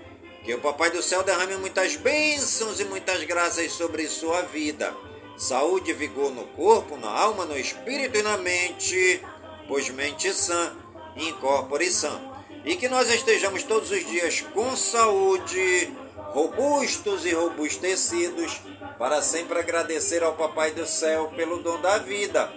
Que 0.43 0.55
o 0.55 0.59
Papai 0.59 0.89
do 0.89 1.03
Céu 1.03 1.21
derrame 1.21 1.55
muitas 1.57 1.95
bênçãos 1.95 2.79
e 2.79 2.83
muitas 2.83 3.23
graças 3.25 3.73
sobre 3.73 4.07
sua 4.07 4.41
vida. 4.41 4.91
Saúde 5.37 5.91
e 5.91 5.93
vigor 5.93 6.31
no 6.31 6.47
corpo, 6.47 6.97
na 6.97 7.11
alma, 7.11 7.45
no 7.45 7.55
espírito 7.55 8.17
e 8.17 8.23
na 8.23 8.37
mente, 8.37 9.21
pois 9.67 9.87
mente 9.89 10.33
sã, 10.33 10.75
incorpore 11.15 11.89
sã. 11.89 12.19
E 12.63 12.75
que 12.75 12.89
nós 12.89 13.09
estejamos 13.09 13.63
todos 13.63 13.91
os 13.91 14.05
dias 14.05 14.41
com 14.53 14.75
saúde, 14.75 15.93
robustos 16.33 17.25
e 17.25 17.33
robustecidos, 17.33 18.59
para 18.97 19.21
sempre 19.21 19.59
agradecer 19.59 20.23
ao 20.23 20.33
Papai 20.33 20.71
do 20.71 20.85
Céu 20.85 21.31
pelo 21.35 21.61
dom 21.61 21.79
da 21.79 21.99
vida, 21.99 22.51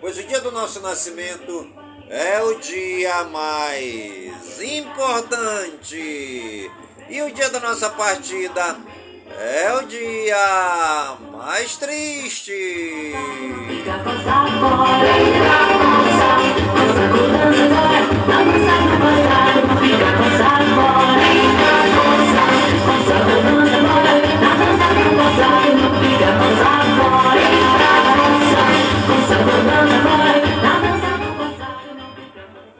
pois 0.00 0.18
o 0.18 0.22
dia 0.22 0.40
do 0.40 0.52
nosso 0.52 0.80
nascimento 0.80 1.66
é 2.10 2.42
o 2.42 2.56
dia 2.56 3.24
mais 3.24 4.62
importante 4.62 6.70
e 7.08 7.22
o 7.22 7.32
dia 7.32 7.48
da 7.50 7.60
nossa 7.60 7.90
partida 7.90 8.76
é 9.38 9.72
o 9.72 9.86
dia 9.86 11.16
mais 11.32 11.76
triste. 11.76 13.12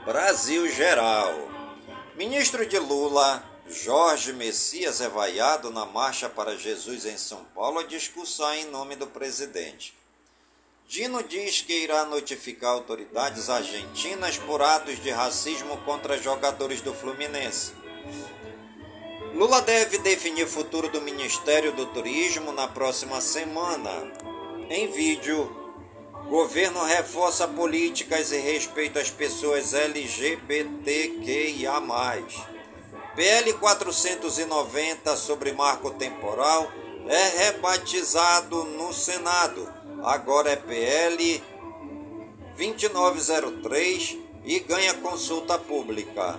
Brasil 0.04 0.68
Geral. 0.68 1.32
Ministro 2.16 2.66
de 2.66 2.78
Lula 2.78 3.42
Jorge 3.66 4.32
Messias 4.32 5.00
é 5.00 5.08
vaiado 5.08 5.70
na 5.70 5.86
Marcha 5.86 6.28
para 6.28 6.56
Jesus 6.56 7.06
em 7.06 7.16
São 7.16 7.44
Paulo 7.54 7.78
a 7.78 7.82
discussão 7.84 8.52
em 8.54 8.66
nome 8.66 8.94
do 8.96 9.06
presidente. 9.06 9.94
Dino 10.88 11.22
diz 11.22 11.62
que 11.62 11.72
irá 11.72 12.04
notificar 12.04 12.72
autoridades 12.72 13.48
argentinas 13.48 14.36
por 14.38 14.62
atos 14.62 15.02
de 15.02 15.10
racismo 15.10 15.76
contra 15.78 16.20
jogadores 16.20 16.80
do 16.82 16.92
Fluminense. 16.94 17.72
Lula 19.34 19.60
deve 19.62 19.98
definir 19.98 20.46
futuro 20.46 20.88
do 20.88 21.00
Ministério 21.00 21.72
do 21.72 21.86
Turismo 21.86 22.52
na 22.52 22.68
próxima 22.68 23.20
semana. 23.20 23.90
Em 24.70 24.92
vídeo, 24.92 25.50
governo 26.28 26.84
reforça 26.84 27.48
políticas 27.48 28.30
e 28.30 28.36
respeito 28.36 28.98
às 28.98 29.10
pessoas 29.10 29.74
LGBTQIA. 29.74 31.72
PL 33.16 33.52
490 33.54 35.16
sobre 35.16 35.52
marco 35.52 35.90
temporal 35.92 36.70
é 37.08 37.44
rebatizado 37.44 38.64
no 38.64 38.92
Senado. 38.92 39.83
Agora 40.04 40.50
é 40.50 40.56
PL 40.56 41.42
2903 42.58 44.18
e 44.44 44.60
ganha 44.60 44.92
consulta 44.92 45.58
pública. 45.58 46.38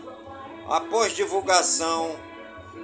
Após 0.70 1.14
divulgação 1.14 2.16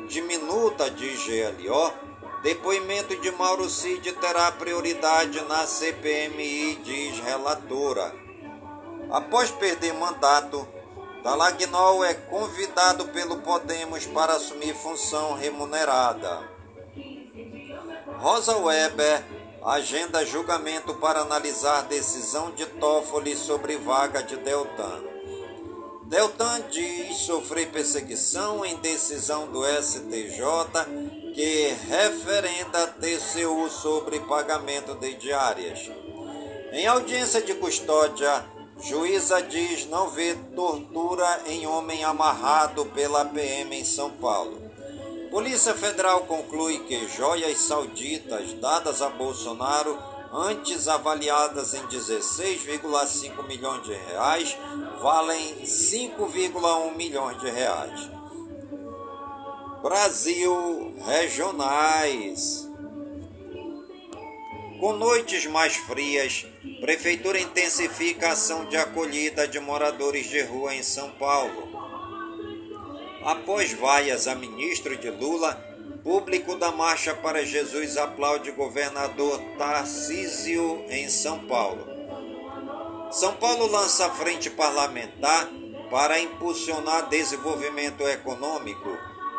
de 0.09 0.23
minuta 0.23 0.89
de 0.89 1.07
GLO, 1.07 1.93
depoimento 2.41 3.15
de 3.15 3.29
Mauro 3.29 3.69
Cid 3.69 4.11
terá 4.13 4.51
prioridade 4.53 5.39
na 5.41 5.67
CPMI, 5.67 6.77
diz 6.83 7.19
relatora. 7.19 8.11
Após 9.11 9.51
perder 9.51 9.93
mandato, 9.93 10.67
Dalagnol 11.23 12.03
é 12.03 12.15
convidado 12.15 13.05
pelo 13.09 13.37
Podemos 13.37 14.07
para 14.07 14.33
assumir 14.33 14.73
função 14.73 15.35
remunerada. 15.35 16.49
Rosa 18.17 18.57
Weber 18.57 19.40
agenda 19.63 20.25
julgamento 20.25 20.95
para 20.95 21.21
analisar 21.21 21.83
decisão 21.83 22.51
de 22.51 22.65
Toffoli 22.65 23.35
sobre 23.35 23.77
vaga 23.77 24.23
de 24.23 24.35
Deltan. 24.37 25.03
Deltan 26.03 26.61
diz 26.69 27.17
sofrer 27.17 27.69
perseguição 27.71 28.65
em 28.65 28.75
decisão 28.77 29.47
do 29.47 29.63
STJ 29.63 30.41
que 31.33 31.75
referenda 31.87 32.87
TCU 32.87 33.69
sobre 33.69 34.19
pagamento 34.21 34.95
de 34.95 35.13
diárias. 35.13 35.91
Em 36.71 36.87
audiência 36.87 37.41
de 37.41 37.53
custódia, 37.53 38.43
Juíza 38.81 39.41
diz 39.43 39.85
não 39.85 40.09
ver 40.09 40.35
tortura 40.55 41.43
em 41.45 41.67
homem 41.67 42.03
amarrado 42.03 42.85
pela 42.87 43.23
PM 43.25 43.79
em 43.79 43.85
São 43.85 44.09
Paulo. 44.09 44.60
Polícia 45.31 45.73
Federal 45.73 46.25
conclui 46.25 46.79
que 46.79 47.07
joias 47.07 47.57
sauditas 47.59 48.51
dadas 48.55 49.01
a 49.01 49.07
Bolsonaro, 49.07 49.97
antes 50.29 50.89
avaliadas 50.89 51.73
em 51.73 51.81
16,5 51.87 53.47
milhões 53.47 53.81
de 53.83 53.93
reais, 53.93 54.57
valem 55.01 55.63
5,1 55.63 56.97
milhões 56.97 57.39
de 57.39 57.49
reais. 57.49 58.09
Brasil 59.81 60.93
Regionais. 61.05 62.69
Com 64.81 64.91
noites 64.97 65.45
mais 65.45 65.77
frias, 65.77 66.45
Prefeitura 66.81 67.39
intensifica 67.39 68.27
a 68.27 68.31
ação 68.33 68.65
de 68.65 68.75
acolhida 68.75 69.47
de 69.47 69.61
moradores 69.61 70.27
de 70.27 70.41
rua 70.41 70.75
em 70.75 70.83
São 70.83 71.09
Paulo. 71.11 71.80
Após 73.23 73.71
vaias 73.73 74.27
a 74.27 74.33
ministro 74.33 74.97
de 74.97 75.09
Lula, 75.11 75.53
público 76.03 76.55
da 76.55 76.71
Marcha 76.71 77.13
para 77.13 77.45
Jesus 77.45 77.95
aplaude 77.95 78.49
governador 78.51 79.39
Tarcísio 79.59 80.83
em 80.89 81.07
São 81.07 81.45
Paulo. 81.45 81.85
São 83.11 83.35
Paulo 83.35 83.67
lança 83.67 84.09
frente 84.09 84.49
parlamentar 84.49 85.47
para 85.91 86.19
impulsionar 86.19 87.09
desenvolvimento 87.09 88.07
econômico. 88.07 88.89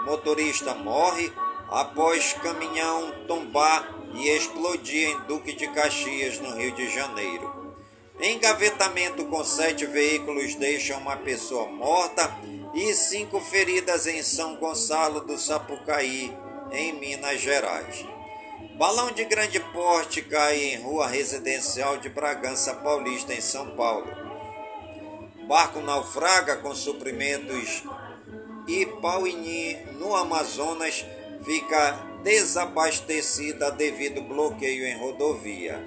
Motorista 0.05 0.75
morre 0.75 1.33
após 1.69 2.35
caminhão 2.35 3.13
tombar 3.27 3.89
e 4.15 4.29
explodir 4.29 5.09
em 5.09 5.21
Duque 5.23 5.55
de 5.55 5.67
Caxias, 5.69 6.39
no 6.39 6.55
Rio 6.55 6.71
de 6.73 6.89
Janeiro. 6.89 7.77
Engavetamento 8.21 9.25
com 9.25 9.43
sete 9.43 9.87
veículos 9.87 10.55
deixa 10.55 10.97
uma 10.97 11.17
pessoa 11.17 11.67
morta 11.67 12.31
e 12.75 12.95
cinco 12.95 13.41
feridas 13.41 14.07
em 14.07 14.23
São 14.23 14.57
Gonçalo 14.57 15.21
do 15.21 15.39
Sapucaí, 15.39 16.35
em 16.71 16.93
Minas 16.95 17.41
Gerais. 17.41 18.05
Balão 18.79 19.11
de 19.13 19.25
grande 19.25 19.61
porte 19.61 20.23
cai 20.23 20.59
em 20.59 20.83
rua 20.83 21.07
residencial 21.07 21.99
de 21.99 22.09
Bragança 22.09 22.75
Paulista, 22.75 23.35
em 23.35 23.41
São 23.41 23.77
Paulo. 23.77 24.07
Barco 25.47 25.81
naufraga 25.81 26.57
com 26.57 26.75
suprimentos 26.75 27.83
e 28.67 28.87
Pauini, 28.87 29.75
no 29.99 30.15
Amazonas, 30.15 31.05
fica 31.45 31.93
desabastecida 32.23 33.71
devido 33.71 34.23
bloqueio 34.23 34.87
em 34.87 34.97
rodovia. 34.97 35.79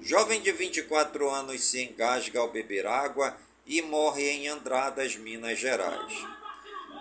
Jovem 0.00 0.40
de 0.40 0.50
24 0.50 1.30
anos 1.30 1.62
se 1.62 1.84
engasga 1.84 2.40
ao 2.40 2.50
beber 2.50 2.86
água 2.86 3.36
e 3.66 3.80
morre 3.82 4.28
em 4.28 4.48
Andradas, 4.48 5.16
Minas 5.16 5.58
Gerais. 5.58 6.12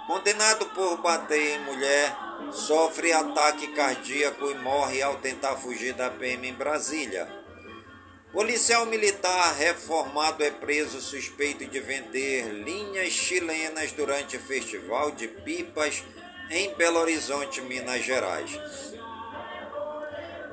Condenado 0.08 0.66
por 0.68 0.98
bater 0.98 1.58
em 1.58 1.64
mulher, 1.64 2.16
sofre 2.52 3.14
ataque 3.14 3.68
cardíaco 3.74 4.50
e 4.50 4.56
morre 4.56 5.02
ao 5.02 5.18
tentar 5.18 5.56
fugir 5.56 5.94
da 5.94 6.10
PM 6.10 6.50
em 6.50 6.54
Brasília. 6.54 7.28
Policial 8.32 8.86
militar 8.86 9.56
reformado 9.56 10.44
é 10.44 10.52
preso 10.52 11.02
suspeito 11.02 11.66
de 11.66 11.80
vender 11.80 12.46
linhas 12.64 13.12
chilenas 13.12 13.92
durante 13.92 14.38
festival 14.38 15.12
de 15.12 15.28
pipas 15.28 16.04
em 16.50 16.74
Belo 16.76 17.00
Horizonte, 17.00 17.62
Minas 17.62 18.04
Gerais. 18.04 18.52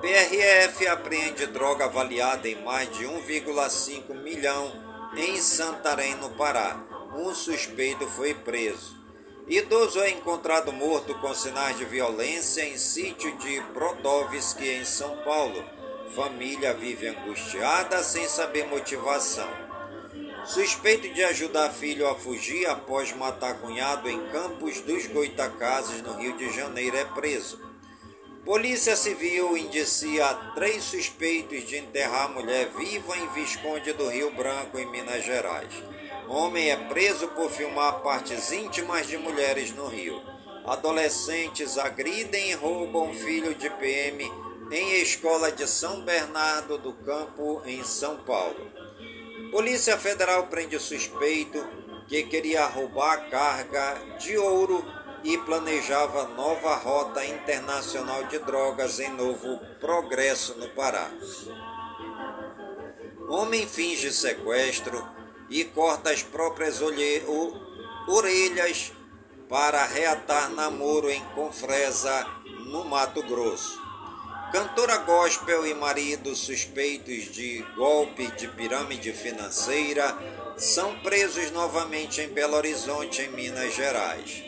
PRF 0.00 0.86
apreende 0.86 1.46
droga 1.46 1.86
avaliada 1.86 2.48
em 2.48 2.62
mais 2.62 2.90
de 2.96 3.04
1,5 3.04 4.14
milhão 4.14 4.87
em 5.18 5.40
Santarém, 5.40 6.14
no 6.16 6.30
Pará. 6.30 6.80
Um 7.14 7.34
suspeito 7.34 8.06
foi 8.06 8.34
preso. 8.34 8.96
Idoso 9.48 10.00
é 10.00 10.10
encontrado 10.10 10.72
morto 10.72 11.14
com 11.16 11.34
sinais 11.34 11.76
de 11.76 11.84
violência 11.84 12.62
em 12.62 12.78
sítio 12.78 13.36
de 13.38 13.60
Brodowski, 13.72 14.68
em 14.68 14.84
São 14.84 15.16
Paulo. 15.18 15.64
Família 16.14 16.72
vive 16.72 17.08
angustiada 17.08 18.02
sem 18.02 18.28
saber 18.28 18.66
motivação. 18.66 19.48
Suspeito 20.44 21.12
de 21.12 21.24
ajudar 21.24 21.70
filho 21.70 22.06
a 22.08 22.14
fugir 22.14 22.66
após 22.66 23.12
matar 23.12 23.58
cunhado 23.58 24.08
em 24.08 24.28
Campos 24.28 24.80
dos 24.80 25.06
Goitacazes, 25.06 26.00
no 26.02 26.14
Rio 26.14 26.36
de 26.36 26.50
Janeiro, 26.50 26.96
é 26.96 27.04
preso. 27.04 27.67
Polícia 28.48 28.96
Civil 28.96 29.58
indicia 29.58 30.26
três 30.54 30.82
suspeitos 30.82 31.68
de 31.68 31.76
enterrar 31.76 32.32
mulher 32.32 32.70
viva 32.78 33.14
em 33.14 33.28
Visconde 33.34 33.92
do 33.92 34.08
Rio 34.08 34.30
Branco, 34.30 34.78
em 34.78 34.90
Minas 34.90 35.22
Gerais. 35.22 35.70
Homem 36.26 36.70
é 36.70 36.76
preso 36.88 37.28
por 37.28 37.50
filmar 37.50 38.00
partes 38.00 38.50
íntimas 38.50 39.06
de 39.06 39.18
mulheres 39.18 39.70
no 39.72 39.86
Rio. 39.86 40.22
adolescentes 40.64 41.76
agridem 41.76 42.52
e 42.52 42.54
roubam 42.54 43.12
filho 43.12 43.54
de 43.54 43.68
PM 43.68 44.24
em 44.72 45.02
escola 45.02 45.52
de 45.52 45.68
São 45.68 46.00
Bernardo 46.00 46.78
do 46.78 46.94
Campo, 46.94 47.60
em 47.66 47.84
São 47.84 48.16
Paulo. 48.16 48.72
Polícia 49.50 49.98
Federal 49.98 50.46
prende 50.46 50.78
suspeito 50.78 51.62
que 52.08 52.22
queria 52.22 52.64
roubar 52.64 53.28
carga 53.28 53.98
de 54.18 54.38
ouro 54.38 54.82
e 55.24 55.36
planejava 55.38 56.28
nova 56.28 56.74
rota 56.76 57.24
internacional 57.24 58.24
de 58.24 58.38
drogas 58.38 59.00
em 59.00 59.10
Novo 59.12 59.58
Progresso, 59.80 60.54
no 60.58 60.68
Pará. 60.70 61.10
Homem 63.28 63.66
finge 63.66 64.12
sequestro 64.12 65.06
e 65.50 65.64
corta 65.64 66.10
as 66.10 66.22
próprias 66.22 66.80
orelhas 68.06 68.92
para 69.48 69.84
reatar 69.86 70.50
namoro 70.50 71.10
em 71.10 71.22
Confresa, 71.34 72.26
no 72.66 72.84
Mato 72.84 73.22
Grosso. 73.22 73.88
Cantora 74.52 74.96
gospel 74.98 75.66
e 75.66 75.74
marido 75.74 76.34
suspeitos 76.34 77.24
de 77.24 77.62
golpe 77.76 78.30
de 78.32 78.48
pirâmide 78.48 79.12
financeira 79.12 80.16
são 80.56 80.98
presos 81.00 81.50
novamente 81.50 82.22
em 82.22 82.28
Belo 82.28 82.56
Horizonte, 82.56 83.20
em 83.20 83.28
Minas 83.28 83.74
Gerais. 83.74 84.47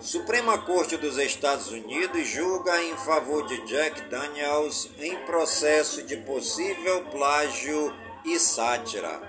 Suprema 0.00 0.56
Corte 0.56 0.96
dos 0.96 1.18
Estados 1.18 1.70
Unidos 1.70 2.26
julga 2.26 2.82
em 2.82 2.96
favor 2.96 3.46
de 3.46 3.60
Jack 3.66 4.00
Daniels 4.08 4.88
em 4.98 5.14
processo 5.26 6.02
de 6.02 6.16
possível 6.16 7.04
plágio 7.10 7.94
e 8.24 8.38
sátira. 8.38 9.20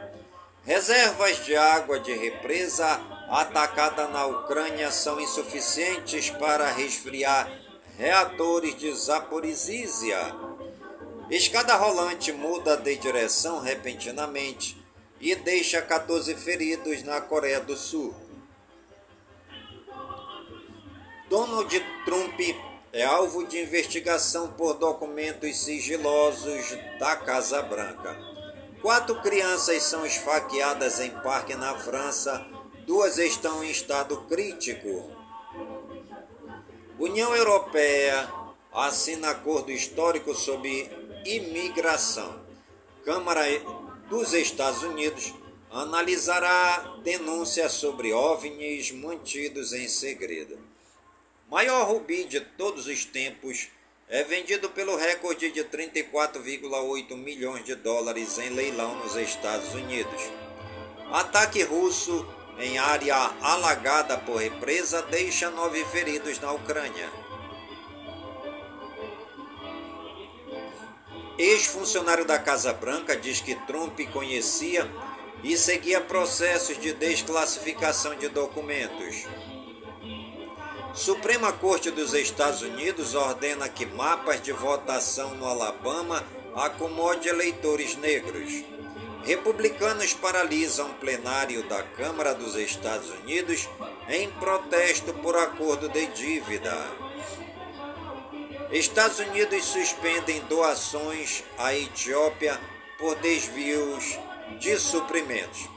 Reservas 0.64 1.44
de 1.44 1.58
água 1.58 2.00
de 2.00 2.14
represa 2.14 2.88
atacada 3.30 4.08
na 4.08 4.26
Ucrânia 4.26 4.90
são 4.92 5.20
insuficientes 5.20 6.30
para 6.30 6.72
resfriar 6.72 7.52
reatores 7.98 8.78
de 8.78 8.94
Zaporizhia. 8.94 10.34
Escada 11.30 11.76
rolante 11.76 12.32
muda 12.32 12.78
de 12.78 12.96
direção 12.96 13.60
repentinamente 13.60 14.82
e 15.20 15.36
deixa 15.36 15.82
14 15.82 16.34
feridos 16.36 17.04
na 17.04 17.20
Coreia 17.20 17.60
do 17.60 17.76
Sul. 17.76 18.16
Donald 21.32 21.80
Trump 22.04 22.38
é 22.92 23.06
alvo 23.06 23.48
de 23.48 23.58
investigação 23.58 24.52
por 24.52 24.74
documentos 24.74 25.64
sigilosos 25.64 26.78
da 27.00 27.16
Casa 27.16 27.62
Branca. 27.62 28.20
Quatro 28.82 29.16
crianças 29.22 29.82
são 29.84 30.06
esfaqueadas 30.06 31.00
em 31.00 31.10
parque 31.22 31.56
na 31.56 31.74
França, 31.80 32.46
duas 32.86 33.18
estão 33.18 33.64
em 33.64 33.72
estado 33.72 34.18
crítico. 34.24 35.10
União 37.00 37.34
Europeia 37.34 38.30
assina 38.74 39.30
acordo 39.30 39.72
histórico 39.72 40.36
sobre 40.36 40.92
imigração. 41.26 42.42
Câmara 43.06 43.44
dos 44.10 44.34
Estados 44.34 44.84
Unidos 44.84 45.34
analisará 45.72 46.98
denúncias 47.02 47.72
sobre 47.72 48.12
OVNIs 48.12 48.92
mantidos 48.92 49.72
em 49.72 49.88
segredo. 49.88 50.71
Maior 51.52 51.86
rubi 51.86 52.24
de 52.24 52.40
todos 52.40 52.88
os 52.88 53.04
tempos 53.04 53.68
é 54.08 54.24
vendido 54.24 54.70
pelo 54.70 54.96
recorde 54.96 55.52
de 55.52 55.62
34,8 55.66 57.14
milhões 57.18 57.66
de 57.66 57.76
dólares 57.76 58.38
em 58.38 58.52
leilão 58.52 58.96
nos 58.96 59.18
Estados 59.18 59.74
Unidos. 59.74 60.22
Ataque 61.12 61.62
russo 61.64 62.26
em 62.58 62.78
área 62.78 63.16
alagada 63.42 64.18
por 64.20 64.38
represa 64.38 65.02
deixa 65.02 65.50
nove 65.50 65.84
feridos 65.84 66.40
na 66.40 66.54
Ucrânia. 66.54 67.12
Ex-funcionário 71.38 72.24
da 72.24 72.40
Casa 72.40 72.72
Branca 72.72 73.14
diz 73.18 73.42
que 73.42 73.56
Trump 73.68 74.00
conhecia 74.14 74.90
e 75.44 75.58
seguia 75.58 76.00
processos 76.00 76.80
de 76.80 76.94
desclassificação 76.94 78.16
de 78.16 78.30
documentos. 78.30 79.26
Suprema 80.94 81.54
Corte 81.54 81.90
dos 81.90 82.14
Estados 82.14 82.62
Unidos 82.62 83.16
ordena 83.16 83.70
que 83.70 83.86
mapas 83.86 84.42
de 84.42 84.52
votação 84.52 85.34
no 85.36 85.48
Alabama 85.48 86.22
acomode 86.54 87.30
eleitores 87.30 87.96
negros. 87.96 88.64
Republicanos 89.24 90.14
paralisam 90.14 90.92
plenário 90.96 91.64
da 91.64 91.82
Câmara 91.82 92.34
dos 92.34 92.56
Estados 92.56 93.10
Unidos 93.10 93.70
em 94.10 94.30
protesto 94.32 95.14
por 95.14 95.38
acordo 95.38 95.88
de 95.88 96.08
dívida. 96.08 96.76
Estados 98.72 99.20
Unidos 99.20 99.64
suspendem 99.64 100.42
doações 100.50 101.44
à 101.58 101.74
Etiópia 101.74 102.60
por 102.98 103.16
desvios 103.16 104.20
de 104.60 104.78
suprimentos. 104.78 105.70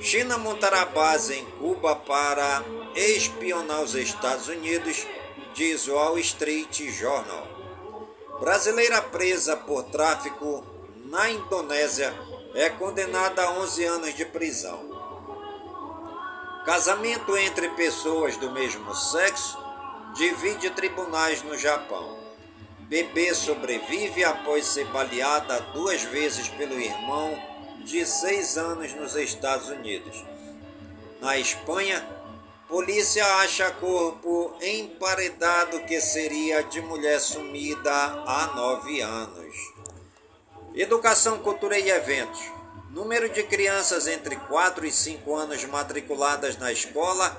China 0.00 0.38
montará 0.38 0.86
base 0.86 1.34
em 1.34 1.44
Cuba 1.58 1.96
para 1.96 2.62
espionar 2.96 3.82
os 3.82 3.94
Estados 3.94 4.48
Unidos, 4.48 5.06
diz 5.54 5.86
Wall 5.86 6.18
Street 6.18 6.80
Journal. 6.90 7.46
Brasileira 8.40 9.02
presa 9.02 9.56
por 9.56 9.84
tráfico 9.84 10.64
na 11.04 11.30
Indonésia 11.30 12.14
é 12.54 12.70
condenada 12.70 13.42
a 13.42 13.50
11 13.52 13.84
anos 13.84 14.14
de 14.14 14.24
prisão. 14.24 14.96
Casamento 16.64 17.36
entre 17.36 17.68
pessoas 17.70 18.36
do 18.36 18.50
mesmo 18.50 18.94
sexo 18.94 19.58
divide 20.16 20.70
tribunais 20.70 21.42
no 21.42 21.56
Japão. 21.56 22.18
Bebê 22.80 23.34
sobrevive 23.34 24.24
após 24.24 24.66
ser 24.66 24.86
baleada 24.86 25.60
duas 25.72 26.02
vezes 26.02 26.48
pelo 26.48 26.80
irmão 26.80 27.36
de 27.84 28.04
seis 28.06 28.56
anos 28.56 28.92
nos 28.94 29.14
Estados 29.16 29.68
Unidos. 29.68 30.24
Na 31.20 31.38
Espanha, 31.38 32.04
polícia 32.68 33.24
acha 33.36 33.70
corpo 33.70 34.56
emparedado 34.60 35.80
que 35.84 36.00
seria 36.00 36.62
de 36.62 36.80
mulher 36.80 37.20
sumida 37.20 37.92
há 37.92 38.52
nove 38.56 39.00
anos. 39.00 39.56
Educação, 40.74 41.38
cultura 41.38 41.78
e 41.78 41.88
eventos. 41.88 42.40
Número 42.90 43.28
de 43.28 43.42
crianças 43.44 44.06
entre 44.08 44.36
4 44.36 44.86
e 44.86 44.92
5 44.92 45.34
anos 45.34 45.64
matriculadas 45.64 46.56
na 46.56 46.72
escola 46.72 47.36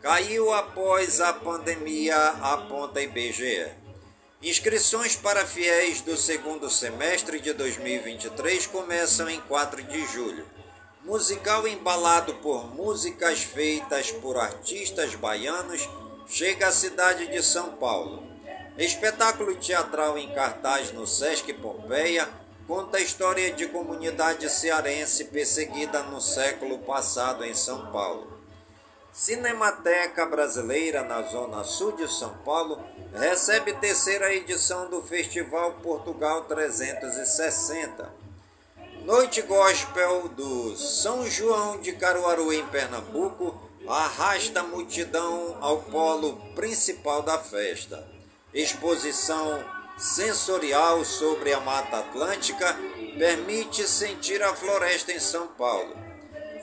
caiu 0.00 0.52
após 0.52 1.20
a 1.20 1.32
pandemia, 1.32 2.16
aponta 2.40 3.02
IBGE. 3.02 3.68
Inscrições 4.42 5.14
para 5.14 5.44
fiéis 5.44 6.00
do 6.00 6.16
segundo 6.16 6.70
semestre 6.70 7.38
de 7.38 7.52
2023 7.52 8.66
começam 8.68 9.28
em 9.28 9.40
4 9.42 9.82
de 9.82 10.06
julho. 10.06 10.46
Musical 11.10 11.66
embalado 11.66 12.34
por 12.34 12.72
músicas 12.72 13.42
feitas 13.42 14.12
por 14.12 14.36
artistas 14.36 15.12
baianos 15.16 15.90
chega 16.28 16.68
à 16.68 16.70
cidade 16.70 17.26
de 17.26 17.42
São 17.42 17.72
Paulo. 17.72 18.22
Espetáculo 18.78 19.56
teatral 19.56 20.16
em 20.16 20.32
cartaz 20.32 20.92
no 20.92 21.08
Sesc 21.08 21.52
Pompeia 21.54 22.28
conta 22.64 22.98
a 22.98 23.00
história 23.00 23.52
de 23.52 23.66
comunidade 23.66 24.48
cearense 24.48 25.24
perseguida 25.24 26.00
no 26.04 26.20
século 26.20 26.78
passado 26.78 27.44
em 27.44 27.56
São 27.56 27.90
Paulo. 27.90 28.38
Cinemateca 29.12 30.24
Brasileira 30.26 31.02
na 31.02 31.22
Zona 31.22 31.64
Sul 31.64 31.90
de 31.90 32.06
São 32.06 32.38
Paulo 32.44 32.80
recebe 33.12 33.72
terceira 33.72 34.32
edição 34.32 34.88
do 34.88 35.02
Festival 35.02 35.72
Portugal 35.82 36.44
360. 36.44 38.29
Noite 39.10 39.42
Gospel 39.42 40.28
do 40.28 40.76
São 40.76 41.28
João 41.28 41.80
de 41.80 41.90
Caruaru, 41.94 42.52
em 42.52 42.64
Pernambuco, 42.68 43.60
arrasta 43.88 44.60
a 44.60 44.62
multidão 44.62 45.58
ao 45.60 45.78
polo 45.78 46.36
principal 46.54 47.20
da 47.20 47.36
festa. 47.36 48.06
Exposição 48.54 49.64
sensorial 49.98 51.04
sobre 51.04 51.52
a 51.52 51.58
Mata 51.58 51.98
Atlântica 51.98 52.78
permite 53.18 53.82
sentir 53.88 54.40
a 54.44 54.54
floresta 54.54 55.10
em 55.10 55.18
São 55.18 55.48
Paulo. 55.48 55.92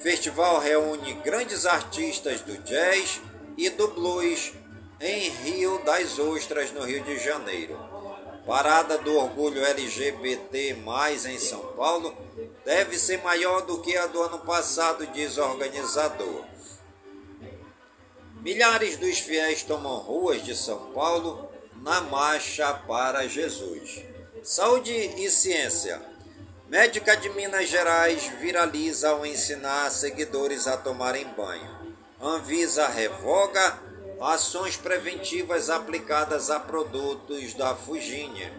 Festival 0.02 0.62
reúne 0.62 1.16
grandes 1.16 1.66
artistas 1.66 2.40
do 2.40 2.58
jazz 2.60 3.20
e 3.58 3.70
do 3.70 3.90
blues 3.90 4.54
em 5.02 5.30
Rio 5.30 5.80
das 5.84 6.18
Ostras, 6.18 6.72
no 6.72 6.86
Rio 6.86 7.04
de 7.04 7.20
Janeiro. 7.20 7.78
Parada 8.48 8.98
do 9.00 9.14
Orgulho 9.14 9.62
LGBT, 9.62 10.78
em 11.26 11.38
São 11.38 11.60
Paulo, 11.76 12.16
deve 12.64 12.98
ser 12.98 13.22
maior 13.22 13.64
do 13.64 13.82
que 13.82 13.98
a 13.98 14.08
do 14.08 14.22
ano 14.22 14.40
passado, 14.40 15.06
diz 15.08 15.38
o 15.38 15.42
organizador. 15.42 16.46
Milhares 18.40 18.96
dos 18.96 19.20
fiéis 19.20 19.64
tomam 19.64 19.98
ruas 19.98 20.42
de 20.46 20.56
São 20.56 20.94
Paulo 20.94 21.52
na 21.82 22.00
marcha 22.00 22.74
para 22.88 23.28
Jesus. 23.28 24.02
Saúde 24.42 24.94
e 24.94 25.30
ciência. 25.30 26.02
Médica 26.70 27.18
de 27.18 27.30
Minas 27.32 27.68
Gerais 27.68 28.28
viraliza 28.40 29.10
ao 29.10 29.26
ensinar 29.26 29.92
seguidores 29.92 30.68
a 30.68 30.78
tomarem 30.78 31.28
banho. 31.36 31.98
Anvisa 32.22 32.88
revoga 32.88 33.87
ações 34.20 34.76
preventivas 34.76 35.70
aplicadas 35.70 36.50
a 36.50 36.60
produtos 36.60 37.54
da 37.54 37.76
Fugine. 37.76 38.52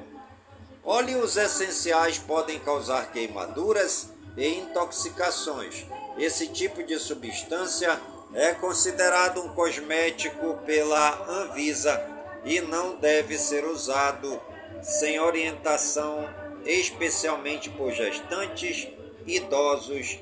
Óleos 0.85 1.37
essenciais 1.37 2.19
podem 2.19 2.59
causar 2.61 3.11
queimaduras 3.13 4.09
e 4.37 4.47
intoxicações. 4.47 5.85
Esse 6.17 6.49
tipo 6.49 6.83
de 6.83 6.99
substância 6.99 8.01
é 8.35 8.53
considerado 8.55 9.41
um 9.43 9.49
cosmético 9.55 10.59
pela 10.65 11.27
Anvisa 11.29 12.01
e 12.45 12.61
não 12.61 12.97
deve 12.97 13.37
ser 13.37 13.65
usado 13.65 14.41
sem 14.83 15.19
orientação, 15.19 16.29
especialmente 16.65 17.69
por 17.71 17.93
gestantes, 17.93 18.89
idosos, 19.27 20.19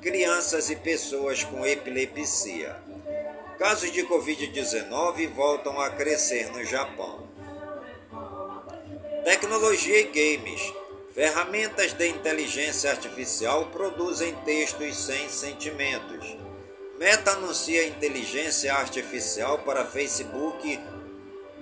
crianças 0.00 0.70
e 0.70 0.76
pessoas 0.76 1.44
com 1.44 1.64
epilepsia. 1.64 2.91
Casos 3.62 3.92
de 3.92 4.04
Covid-19 4.04 5.28
voltam 5.28 5.80
a 5.80 5.88
crescer 5.88 6.50
no 6.50 6.64
Japão. 6.64 7.28
Tecnologia 9.22 10.00
e 10.00 10.04
games. 10.06 10.74
Ferramentas 11.14 11.92
de 11.92 12.08
inteligência 12.08 12.90
artificial 12.90 13.66
produzem 13.66 14.34
textos 14.44 14.96
sem 15.04 15.28
sentimentos. 15.28 16.36
Meta 16.98 17.34
anuncia 17.34 17.86
inteligência 17.86 18.74
artificial 18.74 19.58
para 19.58 19.86
Facebook 19.86 20.80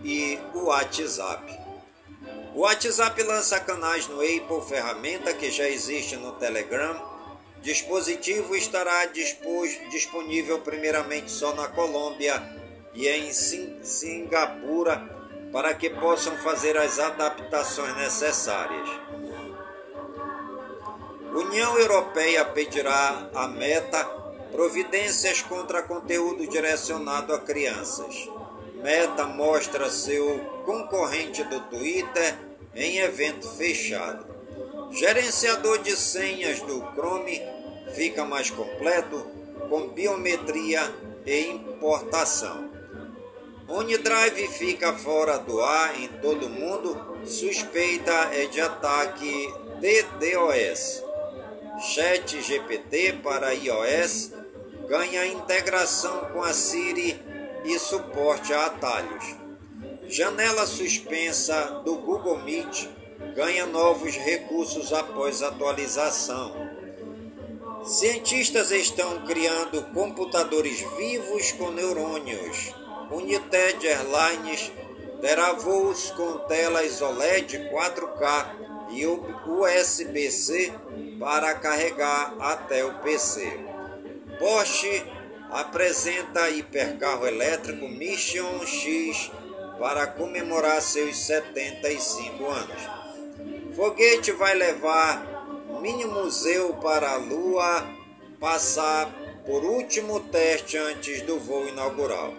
e 0.02 0.38
o 0.54 0.68
WhatsApp. 0.68 1.54
O 2.54 2.60
WhatsApp 2.60 3.22
lança 3.24 3.60
canais 3.60 4.08
no 4.08 4.22
Apple, 4.22 4.66
ferramenta 4.66 5.34
que 5.34 5.50
já 5.50 5.68
existe 5.68 6.16
no 6.16 6.32
Telegram 6.32 7.09
dispositivo 7.62 8.56
estará 8.56 9.06
disponível 9.90 10.60
primeiramente 10.60 11.30
só 11.30 11.54
na 11.54 11.68
Colômbia 11.68 12.42
e 12.94 13.08
em 13.08 13.32
Singapura 13.32 15.18
para 15.52 15.74
que 15.74 15.90
possam 15.90 16.36
fazer 16.38 16.76
as 16.76 16.98
adaptações 16.98 17.96
necessárias. 17.96 18.88
União 21.32 21.78
Europeia 21.78 22.44
pedirá 22.44 23.30
à 23.34 23.46
Meta 23.48 24.04
providências 24.50 25.42
contra 25.42 25.82
conteúdo 25.82 26.46
direcionado 26.46 27.32
a 27.32 27.40
crianças. 27.40 28.28
Meta 28.74 29.26
mostra 29.26 29.90
seu 29.90 30.40
concorrente 30.64 31.44
do 31.44 31.60
Twitter 31.62 32.38
em 32.74 32.98
evento 32.98 33.48
fechado. 33.48 34.29
Gerenciador 34.92 35.82
de 35.82 35.96
senhas 35.96 36.60
do 36.60 36.80
Chrome 36.92 37.40
fica 37.94 38.24
mais 38.24 38.50
completo 38.50 39.24
com 39.68 39.88
biometria 39.88 40.82
e 41.24 41.46
importação. 41.46 42.70
OneDrive 43.68 44.48
fica 44.48 44.92
fora 44.92 45.38
do 45.38 45.62
ar 45.62 46.00
em 46.00 46.08
todo 46.20 46.46
o 46.46 46.50
mundo, 46.50 47.20
suspeita 47.24 48.12
é 48.32 48.46
de 48.46 48.60
ataque 48.60 49.48
DDoS. 49.80 51.04
Chat 51.80 52.42
GPT 52.42 53.20
para 53.22 53.54
iOS 53.54 54.32
ganha 54.88 55.24
integração 55.24 56.30
com 56.32 56.42
a 56.42 56.52
Siri 56.52 57.16
e 57.64 57.78
suporte 57.78 58.52
a 58.52 58.66
atalhos. 58.66 59.36
Janela 60.08 60.66
suspensa 60.66 61.80
do 61.84 61.94
Google 61.94 62.38
Meet 62.40 62.88
ganha 63.34 63.66
novos 63.66 64.16
recursos 64.16 64.92
após 64.92 65.42
atualização. 65.42 66.54
Cientistas 67.84 68.70
estão 68.70 69.24
criando 69.24 69.82
computadores 69.94 70.80
vivos 70.96 71.52
com 71.52 71.70
neurônios. 71.70 72.74
United 73.10 73.86
Airlines 73.86 74.70
terá 75.20 75.52
voos 75.52 76.10
com 76.12 76.38
telas 76.40 77.00
OLED 77.00 77.70
4K 77.70 78.46
e 78.90 79.06
USB-C 79.06 80.72
para 81.18 81.54
carregar 81.54 82.34
até 82.38 82.84
o 82.84 82.94
PC. 83.00 83.60
Porsche 84.38 85.04
apresenta 85.50 86.50
hipercarro 86.50 87.26
elétrico 87.26 87.88
Mission 87.88 88.64
X 88.66 89.30
para 89.78 90.06
comemorar 90.06 90.80
seus 90.80 91.16
75 91.16 92.44
anos. 92.46 92.99
Foguete 93.74 94.32
vai 94.32 94.54
levar 94.54 95.44
mini 95.80 96.04
museu 96.04 96.74
para 96.74 97.12
a 97.12 97.16
Lua 97.16 97.86
passar 98.38 99.10
por 99.46 99.64
último 99.64 100.20
teste 100.20 100.76
antes 100.76 101.22
do 101.22 101.38
voo 101.38 101.68
inaugural. 101.68 102.34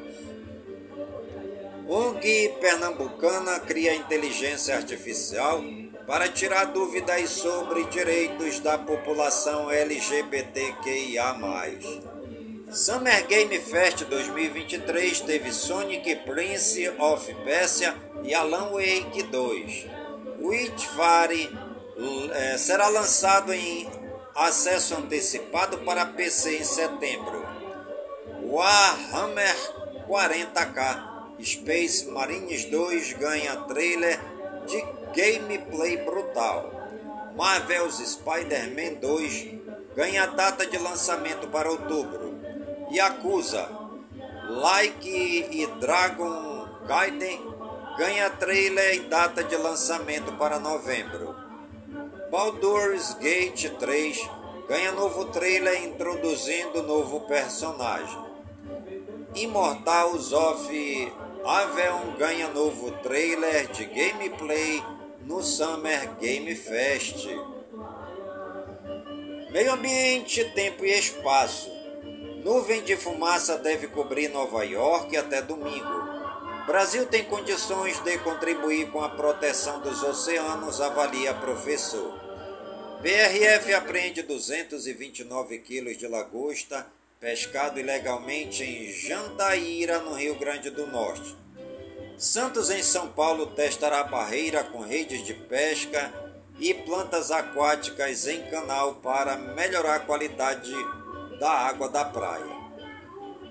ONG 1.88 2.54
Pernambucana 2.60 3.60
cria 3.62 3.96
inteligência 3.96 4.76
artificial 4.76 5.64
para 6.06 6.28
tirar 6.28 6.66
dúvidas 6.66 7.30
sobre 7.30 7.84
direitos 7.86 8.60
da 8.60 8.78
população 8.78 9.72
LGBTQIA+. 9.72 11.36
Summer 12.72 13.28
Game 13.28 13.58
Fest 13.60 14.06
2023 14.06 15.22
teve 15.22 15.52
Sonic 15.52 16.16
Prince 16.18 16.88
of 17.00 17.34
Persia 17.44 17.96
e 18.24 18.34
Alan 18.34 18.72
Wake 18.72 19.24
2. 19.24 20.01
Witchfire 20.42 21.56
é, 22.34 22.58
será 22.58 22.88
lançado 22.88 23.54
em 23.54 23.88
acesso 24.36 24.96
antecipado 24.96 25.78
para 25.80 26.06
PC 26.06 26.58
em 26.58 26.64
setembro. 26.64 27.46
Warhammer 28.44 29.56
40k 30.08 31.12
Space 31.44 32.10
Marines 32.10 32.66
2 32.66 33.14
ganha 33.14 33.56
trailer 33.62 34.20
de 34.66 34.82
gameplay 35.16 35.98
brutal. 35.98 36.72
Marvel's 37.36 37.98
Spider-Man 37.98 39.00
2 39.00 39.54
ganha 39.96 40.26
data 40.28 40.66
de 40.66 40.78
lançamento 40.78 41.48
para 41.48 41.70
outubro. 41.70 42.40
Yakuza, 42.92 43.70
Like 44.50 45.10
e 45.52 45.66
Dragon 45.80 46.68
Gaiden 46.88 47.51
ganha 48.02 48.32
trailer 48.32 48.96
e 48.96 49.00
data 49.02 49.44
de 49.44 49.56
lançamento 49.56 50.32
para 50.32 50.58
novembro. 50.58 51.36
Baldur's 52.32 53.14
Gate 53.20 53.70
3 53.78 54.28
ganha 54.68 54.92
novo 54.92 55.26
trailer 55.26 55.84
introduzindo 55.84 56.82
novo 56.82 57.20
personagem. 57.28 58.20
Immortals 59.36 60.34
of 60.34 61.14
Avion 61.46 62.18
ganha 62.18 62.48
novo 62.48 62.90
trailer 63.04 63.68
de 63.68 63.86
gameplay 63.86 64.84
no 65.24 65.44
Summer 65.44 66.16
Game 66.16 66.56
Fest. 66.56 67.28
Meio 69.52 69.74
ambiente, 69.74 70.44
tempo 70.56 70.84
e 70.84 70.90
espaço. 70.90 71.70
Nuvem 72.44 72.82
de 72.82 72.98
fumaça 72.98 73.60
deve 73.60 73.90
cobrir 73.90 74.30
Nova 74.30 74.64
York 74.66 75.16
até 75.16 75.40
domingo. 75.40 76.01
Brasil 76.72 77.06
tem 77.06 77.26
condições 77.26 78.00
de 78.00 78.18
contribuir 78.20 78.90
com 78.92 79.04
a 79.04 79.10
proteção 79.10 79.82
dos 79.82 80.02
oceanos, 80.04 80.80
avalia 80.80 81.34
professor. 81.34 82.18
BRF 83.02 83.74
apreende 83.74 84.22
229 84.22 85.58
quilos 85.58 85.98
de 85.98 86.08
lagosta 86.08 86.88
pescado 87.20 87.78
ilegalmente 87.78 88.64
em 88.64 88.90
Jandaíra, 88.90 90.00
no 90.00 90.14
Rio 90.14 90.36
Grande 90.36 90.70
do 90.70 90.88
Norte. 90.88 91.36
Santos, 92.18 92.70
em 92.70 92.82
São 92.82 93.10
Paulo, 93.10 93.48
testará 93.48 94.06
barreira 94.06 94.64
com 94.64 94.80
redes 94.80 95.26
de 95.26 95.34
pesca 95.34 96.10
e 96.58 96.74
plantas 96.74 97.32
aquáticas 97.32 98.30
em 98.30 98.50
canal 98.50 98.96
para 98.96 99.36
melhorar 99.36 99.96
a 99.96 100.00
qualidade 100.00 100.72
da 101.38 101.52
água 101.52 101.90
da 101.90 102.06
praia. 102.06 102.62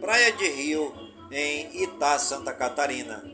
Praia 0.00 0.32
de 0.32 0.48
Rio 0.48 1.09
em 1.30 1.82
Itá, 1.82 2.18
Santa 2.18 2.52
Catarina. 2.52 3.24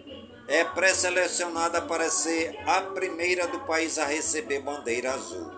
É 0.49 0.63
pré-selecionada 0.65 1.83
para 1.83 2.09
ser 2.11 2.57
a 2.67 2.81
primeira 2.81 3.47
do 3.49 3.61
país 3.61 3.99
a 3.99 4.05
receber 4.05 4.61
bandeira 4.61 5.13
azul. 5.13 5.51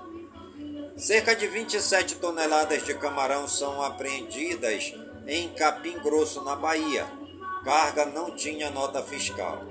Cerca 0.97 1.35
de 1.37 1.47
27 1.47 2.17
toneladas 2.17 2.85
de 2.85 2.95
camarão 2.95 3.47
são 3.47 3.83
apreendidas 3.83 4.95
em 5.27 5.49
Capim 5.51 5.99
Grosso, 5.99 6.43
na 6.43 6.57
Bahia. 6.57 7.07
carga 7.65 8.07
não 8.07 8.35
tinha 8.35 8.71
nota 8.71 9.03
fiscal. 9.03 9.63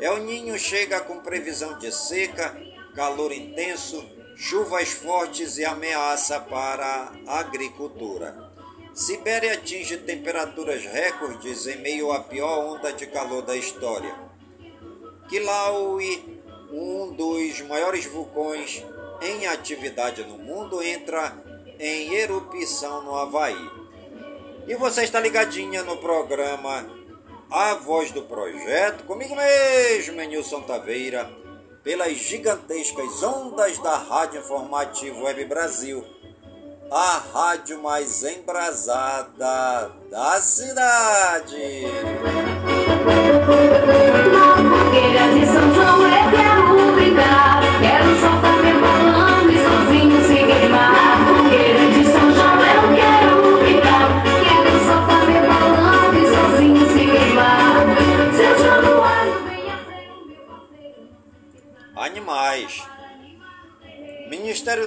El 0.00 0.18
Ninho 0.24 0.58
chega 0.58 1.00
com 1.00 1.20
previsão 1.20 1.78
de 1.78 1.92
seca, 1.92 2.56
calor 2.94 3.30
intenso, 3.30 4.02
chuvas 4.34 4.88
fortes 4.88 5.58
e 5.58 5.64
ameaça 5.66 6.40
para 6.40 7.12
a 7.26 7.40
agricultura. 7.40 8.39
Sibéria 9.00 9.54
atinge 9.54 9.96
temperaturas 9.96 10.84
recordes 10.84 11.66
em 11.66 11.76
meio 11.76 12.12
à 12.12 12.20
pior 12.20 12.74
onda 12.74 12.92
de 12.92 13.06
calor 13.06 13.40
da 13.40 13.56
história. 13.56 14.14
Kilauea, 15.26 16.18
um 16.70 17.10
dos 17.10 17.62
maiores 17.62 18.04
vulcões 18.04 18.84
em 19.22 19.46
atividade 19.46 20.22
no 20.24 20.36
mundo, 20.36 20.82
entra 20.82 21.34
em 21.78 22.12
erupção 22.12 23.02
no 23.02 23.16
Havaí. 23.16 23.70
E 24.68 24.74
você 24.74 25.02
está 25.04 25.18
ligadinha 25.18 25.82
no 25.82 25.96
programa 25.96 26.86
A 27.50 27.76
Voz 27.76 28.12
do 28.12 28.20
Projeto, 28.24 29.04
comigo 29.04 29.34
mesmo, 29.34 30.20
Nilson 30.20 30.60
Taveira, 30.60 31.26
pelas 31.82 32.18
gigantescas 32.18 33.22
ondas 33.22 33.78
da 33.78 33.96
Rádio 33.96 34.40
Informativo 34.40 35.22
Web 35.22 35.46
Brasil, 35.46 36.04
a 36.90 37.22
rádio 37.32 37.80
mais 37.82 38.22
embrasada 38.24 39.92
da 40.10 40.40
cidade. 40.40 41.84
De 45.34 45.46
São 45.46 45.74
João 45.74 46.02
eu 46.02 46.49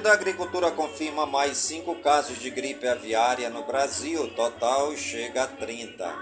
da 0.04 0.12
Agricultura 0.12 0.70
confirma 0.70 1.26
mais 1.26 1.56
cinco 1.56 1.96
casos 1.96 2.38
de 2.38 2.50
gripe 2.50 2.86
aviária 2.86 3.50
no 3.50 3.64
Brasil, 3.64 4.30
total 4.36 4.98
chega 4.98 5.44
a 5.44 5.48
30. 5.48 6.14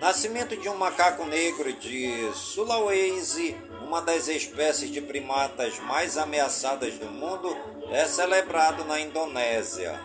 Nascimento 0.00 0.56
de 0.56 0.68
um 0.68 0.76
macaco 0.76 1.24
negro 1.24 1.72
de 1.74 2.32
Sulawesi, 2.34 3.56
uma 3.80 4.02
das 4.02 4.26
espécies 4.26 4.90
de 4.90 5.00
primatas 5.00 5.78
mais 5.78 6.18
ameaçadas 6.18 6.94
do 6.94 7.06
mundo, 7.06 7.56
é 7.92 8.04
celebrado 8.04 8.84
na 8.84 9.00
Indonésia. 9.00 9.96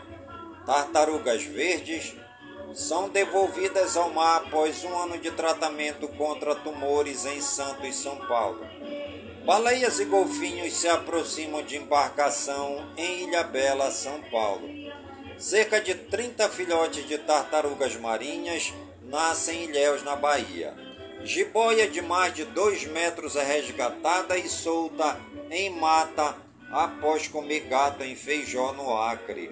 Tartarugas 0.64 1.41
verdes 1.41 2.16
são 2.76 3.10
devolvidas 3.10 3.97
ao 3.97 4.12
mar 4.12 4.43
após 4.45 4.84
um 4.84 4.95
ano 4.95 5.18
de 5.18 5.32
tratamento 5.32 6.07
contra 6.10 6.53
tumores 6.53 7.26
em 7.26 7.41
Santos, 7.41 7.95
São 7.95 8.18
Paulo. 8.28 8.68
Baleias 9.49 9.99
e 9.99 10.05
golfinhos 10.05 10.73
se 10.73 10.87
aproximam 10.87 11.63
de 11.63 11.75
embarcação 11.75 12.87
em 12.95 13.27
Ilhabela, 13.27 13.89
São 13.89 14.21
Paulo. 14.29 14.69
Cerca 15.39 15.81
de 15.81 15.95
30 15.95 16.47
filhotes 16.49 17.07
de 17.07 17.17
tartarugas 17.17 17.95
marinhas 17.95 18.71
nascem 19.01 19.63
em 19.63 19.69
Ilhéus, 19.69 20.03
na 20.03 20.15
Bahia. 20.15 20.75
Jiboia 21.23 21.89
de 21.89 21.99
mais 21.99 22.31
de 22.31 22.45
2 22.45 22.85
metros 22.89 23.35
é 23.35 23.43
resgatada 23.43 24.37
e 24.37 24.47
solta 24.47 25.19
em 25.49 25.71
mata 25.71 26.37
após 26.69 27.27
comer 27.27 27.61
gato 27.61 28.03
em 28.03 28.15
Feijó, 28.15 28.71
no 28.73 28.95
Acre. 28.95 29.49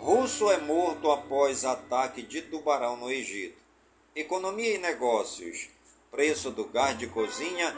Russo 0.00 0.50
é 0.50 0.58
morto 0.58 1.12
após 1.12 1.64
ataque 1.64 2.22
de 2.22 2.42
tubarão 2.42 2.96
no 2.96 3.08
Egito. 3.08 3.62
Economia 4.16 4.74
e 4.74 4.78
negócios. 4.78 5.68
Preço 6.10 6.50
do 6.50 6.64
gás 6.64 6.98
de 6.98 7.06
cozinha 7.06 7.72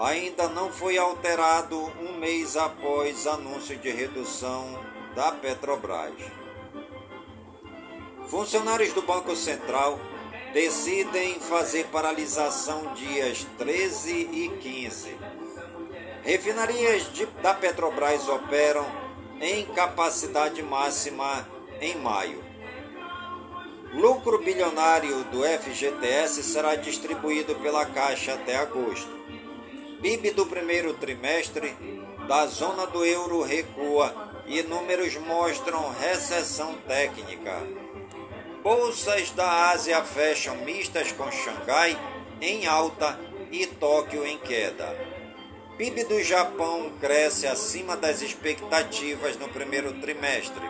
ainda 0.00 0.48
não 0.48 0.72
foi 0.72 0.96
alterado 0.96 1.76
um 2.00 2.14
mês 2.18 2.56
após 2.56 3.26
anúncio 3.26 3.76
de 3.76 3.90
redução 3.90 4.82
da 5.14 5.30
Petrobras. 5.30 6.14
Funcionários 8.26 8.94
do 8.94 9.02
Banco 9.02 9.36
Central 9.36 10.00
decidem 10.54 11.38
fazer 11.38 11.86
paralisação 11.88 12.94
dias 12.94 13.46
13 13.58 14.10
e 14.10 14.48
15. 14.60 15.16
Refinarias 16.22 17.12
de, 17.12 17.26
da 17.42 17.52
Petrobras 17.52 18.26
operam 18.26 18.86
em 19.38 19.66
capacidade 19.66 20.62
máxima 20.62 21.46
em 21.78 21.96
maio. 21.96 22.42
Lucro 23.92 24.38
bilionário 24.38 25.24
do 25.24 25.42
FGTS 25.42 26.42
será 26.42 26.76
distribuído 26.76 27.54
pela 27.56 27.84
Caixa 27.84 28.34
até 28.34 28.56
agosto. 28.56 29.20
PIB 30.00 30.30
do 30.30 30.46
primeiro 30.46 30.94
trimestre 30.94 31.76
da 32.26 32.46
zona 32.46 32.86
do 32.86 33.04
euro 33.04 33.42
recua 33.42 34.14
e 34.46 34.62
números 34.62 35.14
mostram 35.16 35.90
recessão 35.90 36.74
técnica. 36.88 37.54
Bolsas 38.62 39.30
da 39.32 39.70
Ásia 39.70 40.02
fecham 40.02 40.56
mistas 40.64 41.12
com 41.12 41.30
Xangai 41.30 41.98
em 42.40 42.66
alta 42.66 43.20
e 43.50 43.66
Tóquio 43.66 44.26
em 44.26 44.38
queda. 44.38 44.96
PIB 45.76 46.04
do 46.04 46.22
Japão 46.22 46.92
cresce 46.98 47.46
acima 47.46 47.94
das 47.94 48.22
expectativas 48.22 49.36
no 49.36 49.48
primeiro 49.48 49.92
trimestre. 50.00 50.66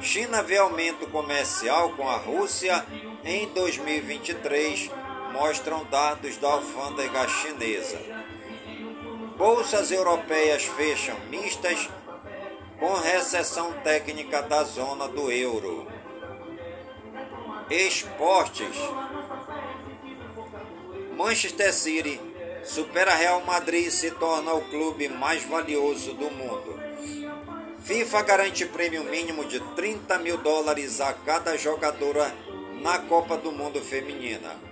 China 0.00 0.42
vê 0.42 0.58
aumento 0.58 1.08
comercial 1.08 1.90
com 1.90 2.08
a 2.08 2.16
Rússia 2.16 2.86
em 3.24 3.48
2023, 3.48 4.90
mostram 5.32 5.84
dados 5.84 6.36
da 6.36 6.48
alfândega 6.52 7.28
chinesa. 7.28 7.98
Bolsas 9.40 9.90
europeias 9.90 10.64
fecham 10.64 11.18
mistas 11.30 11.88
com 12.78 12.92
recessão 12.92 13.72
técnica 13.82 14.42
da 14.42 14.62
zona 14.64 15.08
do 15.08 15.32
euro. 15.32 15.86
Esportes. 17.70 18.76
Manchester 21.16 21.72
City 21.72 22.20
supera 22.62 23.14
Real 23.14 23.40
Madrid 23.40 23.86
e 23.86 23.90
se 23.90 24.10
torna 24.10 24.52
o 24.52 24.60
clube 24.68 25.08
mais 25.08 25.42
valioso 25.44 26.12
do 26.12 26.30
mundo. 26.30 26.78
FIFA 27.82 28.20
garante 28.20 28.66
prêmio 28.66 29.04
mínimo 29.04 29.46
de 29.46 29.58
30 29.74 30.18
mil 30.18 30.36
dólares 30.36 31.00
a 31.00 31.14
cada 31.14 31.56
jogadora 31.56 32.30
na 32.82 32.98
Copa 32.98 33.38
do 33.38 33.50
Mundo 33.50 33.80
Feminina. 33.80 34.69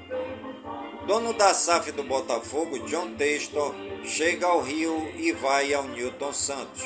Dono 1.08 1.32
da 1.32 1.54
SAF 1.54 1.90
do 1.92 2.02
Botafogo, 2.02 2.80
John 2.80 3.14
Textor, 3.14 3.74
chega 4.04 4.46
ao 4.46 4.60
Rio 4.60 5.10
e 5.16 5.32
vai 5.32 5.72
ao 5.72 5.84
Newton 5.84 6.34
Santos. 6.34 6.84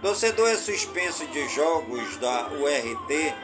Torcedor 0.00 0.48
é 0.48 0.54
suspenso 0.54 1.26
de 1.26 1.48
jogos 1.48 2.16
da 2.18 2.48
URT 2.50 3.34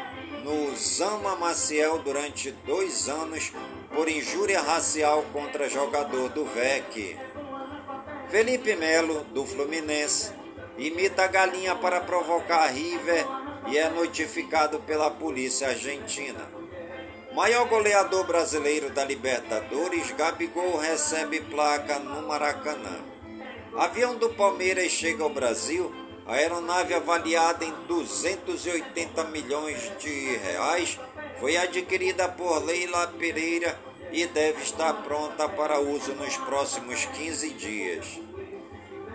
no 0.44 0.76
Zama 0.76 1.34
Maciel 1.34 1.98
durante 1.98 2.52
dois 2.64 3.08
anos 3.08 3.50
por 3.92 4.08
injúria 4.08 4.60
racial 4.60 5.24
contra 5.32 5.68
jogador 5.68 6.28
do 6.28 6.44
VEC. 6.44 7.18
Felipe 8.30 8.76
Melo, 8.76 9.24
do 9.34 9.44
Fluminense, 9.44 10.30
imita 10.78 11.24
a 11.24 11.26
galinha 11.26 11.74
para 11.74 12.00
provocar 12.00 12.68
River 12.68 13.26
e 13.66 13.76
é 13.76 13.90
notificado 13.90 14.78
pela 14.78 15.10
polícia 15.10 15.66
argentina. 15.66 16.63
Maior 17.34 17.66
goleador 17.66 18.24
brasileiro 18.24 18.90
da 18.90 19.04
Libertadores, 19.04 20.12
Gabigol 20.12 20.76
recebe 20.76 21.40
placa 21.40 21.98
no 21.98 22.28
Maracanã. 22.28 23.04
Avião 23.76 24.14
do 24.14 24.30
Palmeiras 24.30 24.92
chega 24.92 25.24
ao 25.24 25.30
Brasil. 25.30 25.92
A 26.26 26.34
aeronave 26.34 26.94
avaliada 26.94 27.64
em 27.64 27.72
280 27.88 29.24
milhões 29.24 29.90
de 29.98 30.36
reais 30.36 31.00
foi 31.40 31.56
adquirida 31.56 32.28
por 32.28 32.64
Leila 32.64 33.08
Pereira 33.18 33.76
e 34.12 34.24
deve 34.26 34.62
estar 34.62 35.02
pronta 35.02 35.48
para 35.48 35.80
uso 35.80 36.14
nos 36.14 36.36
próximos 36.36 37.04
15 37.04 37.50
dias. 37.50 38.20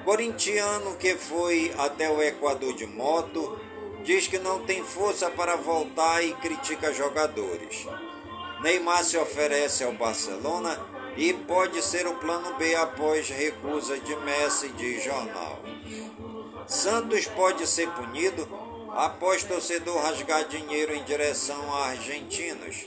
Corintiano 0.04 0.98
que 0.98 1.16
foi 1.16 1.74
até 1.78 2.10
o 2.10 2.22
Equador 2.22 2.74
de 2.74 2.86
moto 2.86 3.58
diz 4.04 4.28
que 4.28 4.40
não 4.40 4.66
tem 4.66 4.84
força 4.84 5.30
para 5.32 5.56
voltar 5.56 6.22
e 6.22 6.34
critica 6.34 6.94
jogadores. 6.94 7.88
Neymar 8.62 9.04
se 9.04 9.18
oferece 9.18 9.84
ao 9.84 9.94
Barcelona 9.94 10.78
e 11.16 11.34
pode 11.34 11.82
ser 11.82 12.08
o 12.08 12.16
plano 12.16 12.56
B 12.56 12.76
após 12.76 13.30
recusa 13.30 13.98
de 14.00 14.16
Messi 14.18 14.70
de 14.70 15.00
jornal. 15.00 15.60
Santos 16.68 17.26
pode 17.26 17.66
ser 17.66 17.90
punido 17.92 18.48
após 18.96 19.44
torcedor 19.44 20.02
rasgar 20.02 20.46
dinheiro 20.48 20.94
em 20.94 21.04
direção 21.04 21.74
a 21.74 21.88
argentinos. 21.88 22.86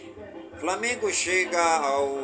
Flamengo 0.61 1.11
chega 1.13 1.61
ao 1.61 2.17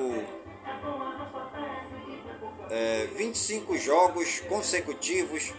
é, 2.70 3.08
25 3.16 3.76
jogos 3.78 4.40
consecutivos 4.40 5.52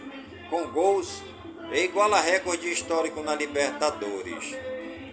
com 0.48 0.68
gols 0.68 1.22
e 1.72 1.84
iguala 1.84 2.20
recorde 2.20 2.70
histórico 2.70 3.20
na 3.20 3.34
Libertadores. 3.34 4.56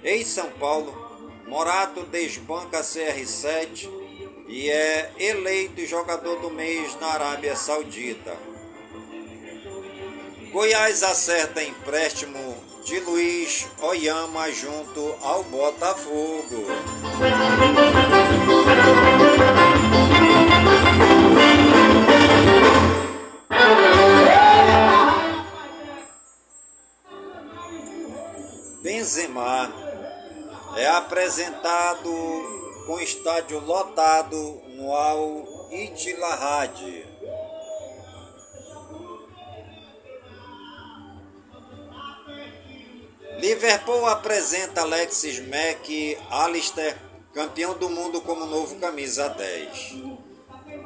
Em 0.04 0.24
São 0.24 0.50
Paulo, 0.52 1.07
Morato 1.48 2.04
desbanca 2.04 2.82
CR7 2.82 3.89
e 4.50 4.70
é 4.70 5.12
eleito 5.18 5.86
jogador 5.86 6.41
do 6.41 6.50
mês 6.50 7.00
na 7.00 7.08
Arábia 7.08 7.56
Saudita. 7.56 8.36
Goiás 10.52 11.04
acerta 11.04 11.64
empréstimo 11.64 12.56
de 12.84 13.00
Luiz 13.00 13.66
Oyama 13.82 14.52
junto 14.52 15.16
ao 15.22 15.43
Botafogo. 15.45 16.66
Benzema 28.82 29.97
é 30.78 30.86
apresentado 30.86 32.12
com 32.86 33.00
estádio 33.00 33.60
lotado 33.60 34.62
no 34.76 34.94
Al 34.94 35.70
Ittihad. 35.72 37.08
Liverpool 43.40 44.06
apresenta 44.08 44.82
Alexis 44.82 45.40
Mac 45.40 45.88
Alistair, 46.30 46.96
campeão 47.34 47.76
do 47.76 47.90
mundo 47.90 48.22
como 48.22 48.46
novo 48.46 48.76
camisa 48.76 49.30
10. 49.30 49.96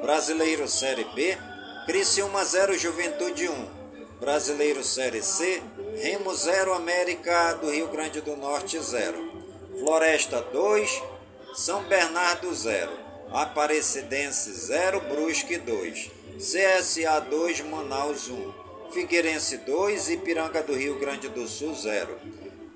Brasileiro 0.02 0.68
Série 0.70 1.04
B, 1.04 1.38
Criciúma 1.86 2.46
0 2.46 2.78
Juventude 2.78 3.50
1. 3.50 3.82
Brasileiro 4.22 4.84
Série 4.84 5.22
C, 5.22 5.62
Remo 5.98 6.34
0 6.34 6.74
América 6.74 7.54
do 7.56 7.70
Rio 7.70 7.88
Grande 7.88 8.22
do 8.22 8.38
Norte 8.38 8.80
0. 8.80 9.31
Floresta 9.80 10.42
2, 10.42 11.02
São 11.54 11.84
Bernardo 11.84 12.54
0. 12.54 12.92
Aparecidense 13.32 14.52
0, 14.54 15.02
Brusque 15.02 15.58
2. 15.58 16.12
CSA 16.38 17.20
2, 17.20 17.64
Manaus 17.64 18.28
1. 18.28 18.54
Figueirense 18.92 19.58
2, 19.60 20.10
Ipiranga 20.12 20.62
do 20.62 20.74
Rio 20.74 21.00
Grande 21.00 21.30
do 21.30 21.48
Sul 21.48 21.74
0. 21.74 22.20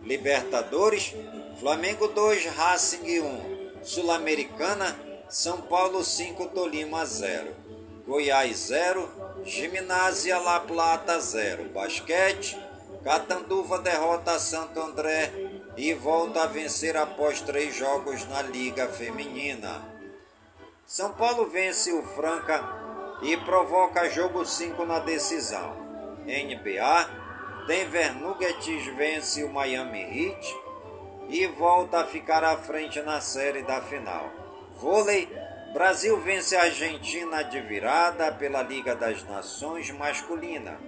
Libertadores, 0.03 1.13
Flamengo 1.59 2.07
2, 2.07 2.47
Racing 2.47 3.19
1. 3.19 3.83
Sul-Americana, 3.83 4.95
São 5.29 5.61
Paulo 5.61 6.03
5, 6.03 6.47
Tolima 6.47 7.05
0. 7.05 7.53
Goiás 8.07 8.57
0, 8.67 9.09
Gimnásia 9.43 10.39
La 10.39 10.61
Plata 10.61 11.19
0. 11.19 11.65
Basquete, 11.73 12.57
Catanduva 13.03 13.77
derrota 13.79 14.39
Santo 14.39 14.79
André 14.79 15.44
e 15.77 15.93
volta 15.93 16.43
a 16.43 16.47
vencer 16.47 16.95
após 16.95 17.41
três 17.41 17.75
jogos 17.75 18.25
na 18.27 18.41
Liga 18.41 18.87
Feminina. 18.87 19.81
São 20.85 21.13
Paulo 21.13 21.47
vence 21.47 21.91
o 21.91 22.03
Franca 22.03 22.63
e 23.21 23.35
provoca 23.37 24.09
jogo 24.09 24.45
5 24.45 24.85
na 24.85 24.99
decisão. 24.99 25.75
NBA, 26.25 27.65
Denver 27.67 28.15
Nuggets 28.15 28.85
vence 28.95 29.43
o 29.43 29.51
Miami 29.51 30.01
Heat 30.01 30.55
e 31.29 31.47
volta 31.47 32.01
a 32.01 32.05
ficar 32.05 32.43
à 32.43 32.55
frente 32.57 33.01
na 33.01 33.19
série 33.19 33.63
da 33.63 33.81
final. 33.81 34.29
Vôlei, 34.77 35.27
Brasil 35.73 36.17
vence 36.21 36.55
a 36.55 36.63
Argentina 36.63 37.43
de 37.43 37.59
virada 37.59 38.31
pela 38.31 38.61
Liga 38.61 38.95
das 38.95 39.23
Nações 39.23 39.89
masculina. 39.91 40.79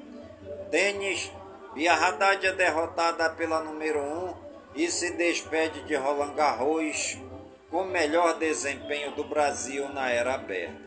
Tênis, 0.71 1.31
Bia 1.73 1.93
Haddad 1.93 2.45
é 2.45 2.53
derrotada 2.53 3.29
pela 3.31 3.61
número 3.61 3.99
1 3.99 4.46
e 4.77 4.91
se 4.91 5.09
despede 5.11 5.83
de 5.85 5.95
Roland 5.95 6.35
Garros 6.35 7.17
com 7.71 7.83
melhor 7.83 8.37
desempenho 8.37 9.11
do 9.13 9.23
Brasil 9.23 9.89
na 9.89 10.09
era 10.09 10.35
aberta. 10.35 10.79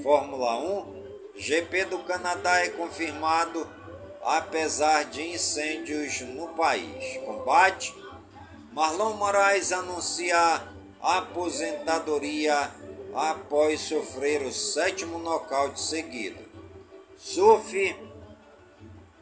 Fórmula 0.00 0.56
1, 0.56 1.34
GP 1.34 1.86
do 1.86 1.98
Canadá 2.04 2.60
é 2.60 2.68
confirmado 2.68 3.68
apesar 4.22 5.06
de 5.06 5.22
incêndios 5.22 6.20
no 6.20 6.48
país. 6.50 7.18
Combate, 7.24 7.92
Marlon 8.72 9.14
Moraes 9.14 9.72
anuncia 9.72 10.62
aposentadoria 11.00 12.70
após 13.12 13.80
sofrer 13.80 14.42
o 14.42 14.52
sétimo 14.52 15.18
nocaute 15.18 15.80
seguido. 15.80 16.44
Surf, 17.16 17.96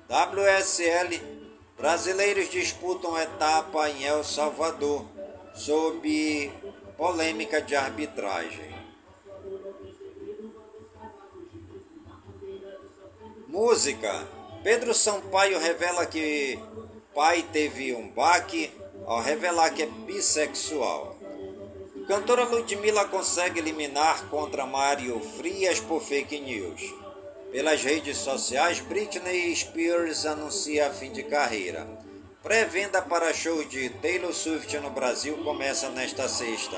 WSL, 0.09 1.44
brasileiros 1.77 2.49
disputam 2.49 3.19
etapa 3.19 3.91
em 3.91 4.05
El 4.05 4.25
Salvador 4.25 5.05
sob 5.55 6.53
polêmica 6.97 7.61
de 7.61 7.77
arbitragem. 7.77 8.75
Música. 13.49 14.27
Pedro 14.63 14.95
Sampaio 14.95 15.59
revela 15.59 16.07
que 16.07 16.59
pai 17.15 17.45
teve 17.53 17.95
um 17.95 18.09
baque 18.09 18.71
ao 19.07 19.21
revelar 19.21 19.73
que 19.75 19.83
é 19.83 19.87
bissexual. 19.87 21.17
Cantora 22.09 22.45
Ludmilla 22.45 23.05
consegue 23.07 23.61
eliminar 23.61 24.29
contra 24.29 24.67
Mário 24.67 25.21
Frias 25.21 25.81
por 25.81 26.01
fake 26.03 26.41
news. 26.41 27.04
Pelas 27.55 27.85
redes 27.85 28.17
sociais, 28.17 28.81
Britney 28.81 29.55
Spears 29.55 30.27
anuncia 30.27 30.91
fim 30.91 31.13
de 31.13 31.23
carreira. 31.23 31.87
Pré-venda 32.43 33.01
para 33.01 33.33
show 33.33 33.63
de 33.63 33.91
Taylor 33.91 34.35
Swift 34.35 34.77
no 34.79 34.91
Brasil 34.91 35.39
começa 35.45 35.89
nesta 35.91 36.29
sexta. 36.29 36.77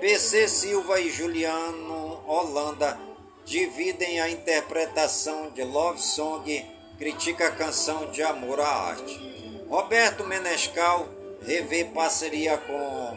PC 0.00 0.48
Silva 0.48 0.98
e 0.98 1.12
Juliano 1.12 2.24
Holanda 2.26 2.98
dividem 3.44 4.20
a 4.20 4.28
interpretação 4.28 5.48
de 5.50 5.62
Love 5.62 6.02
Song, 6.02 6.66
critica 6.98 7.46
a 7.46 7.52
canção 7.52 8.10
de 8.10 8.24
amor 8.24 8.58
à 8.58 8.66
arte. 8.66 9.64
Roberto 9.68 10.24
Menescal 10.24 11.08
revê 11.46 11.84
parceria 11.84 12.58
com 12.58 13.16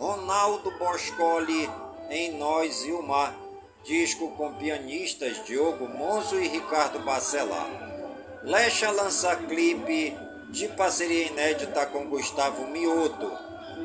Ronaldo 0.00 0.68
Boscoli 0.80 1.70
em 2.10 2.32
Nós 2.32 2.84
e 2.84 2.90
o 2.90 3.00
Mar, 3.04 3.38
disco 3.84 4.30
com 4.32 4.54
pianistas 4.54 5.44
Diogo 5.44 5.88
Monzo 5.88 6.40
e 6.40 6.48
Ricardo 6.48 6.98
Bacelar. 7.00 7.68
Lecha 8.42 8.90
lança 8.90 9.36
clipe 9.36 10.16
de 10.48 10.68
parceria 10.68 11.26
inédita 11.26 11.86
com 11.86 12.08
Gustavo 12.08 12.66
Mioto. 12.68 13.30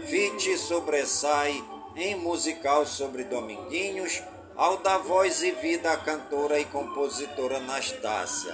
Fit 0.07 0.57
sobressai 0.57 1.63
em 1.95 2.15
musical 2.15 2.85
sobre 2.85 3.23
Dominguinhos, 3.23 4.21
ao 4.55 4.77
dar 4.77 4.97
voz 4.99 5.41
e 5.43 5.51
vida 5.51 5.91
à 5.91 5.97
cantora 5.97 6.59
e 6.59 6.65
compositora 6.65 7.57
Anastácia. 7.57 8.53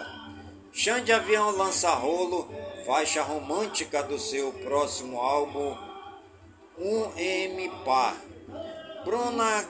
Xande 0.71 1.11
Avião 1.11 1.51
lança 1.51 1.89
rolo, 1.91 2.49
faixa 2.85 3.21
romântica 3.21 4.01
do 4.01 4.17
seu 4.17 4.51
próximo 4.53 5.19
álbum, 5.19 5.75
Um 6.79 7.11
M 7.17 7.69
Par. 7.83 8.15
Bruna 9.03 9.65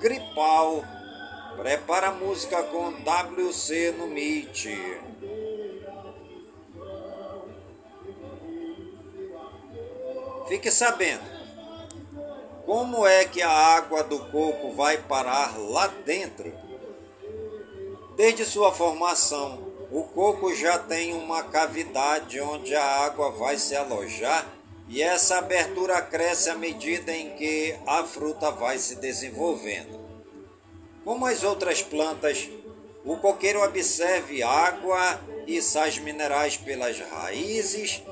Gripal 0.00 0.82
prepara 1.58 2.10
música 2.10 2.62
com 2.62 2.88
WC 2.88 3.92
no 3.98 4.06
Meet. 4.06 4.66
Fique 10.48 10.70
sabendo, 10.70 11.22
como 12.64 13.06
é 13.06 13.26
que 13.26 13.42
a 13.42 13.50
água 13.50 14.02
do 14.02 14.18
coco 14.30 14.72
vai 14.72 14.96
parar 14.96 15.58
lá 15.58 15.86
dentro? 15.88 16.50
Desde 18.16 18.46
sua 18.46 18.72
formação, 18.72 19.70
o 19.92 20.04
coco 20.04 20.54
já 20.54 20.78
tem 20.78 21.12
uma 21.12 21.42
cavidade 21.42 22.40
onde 22.40 22.74
a 22.74 23.04
água 23.04 23.32
vai 23.32 23.58
se 23.58 23.76
alojar 23.76 24.59
e 24.90 25.00
essa 25.00 25.38
abertura 25.38 26.02
cresce 26.02 26.50
à 26.50 26.56
medida 26.56 27.12
em 27.12 27.30
que 27.36 27.76
a 27.86 28.02
fruta 28.02 28.50
vai 28.50 28.76
se 28.76 28.96
desenvolvendo. 28.96 30.00
Como 31.04 31.26
as 31.26 31.44
outras 31.44 31.80
plantas, 31.80 32.50
o 33.04 33.16
coqueiro 33.16 33.62
absorve 33.62 34.42
água 34.42 35.20
e 35.46 35.62
sais 35.62 35.96
minerais 35.98 36.56
pelas 36.56 36.98
raízes, 36.98 38.02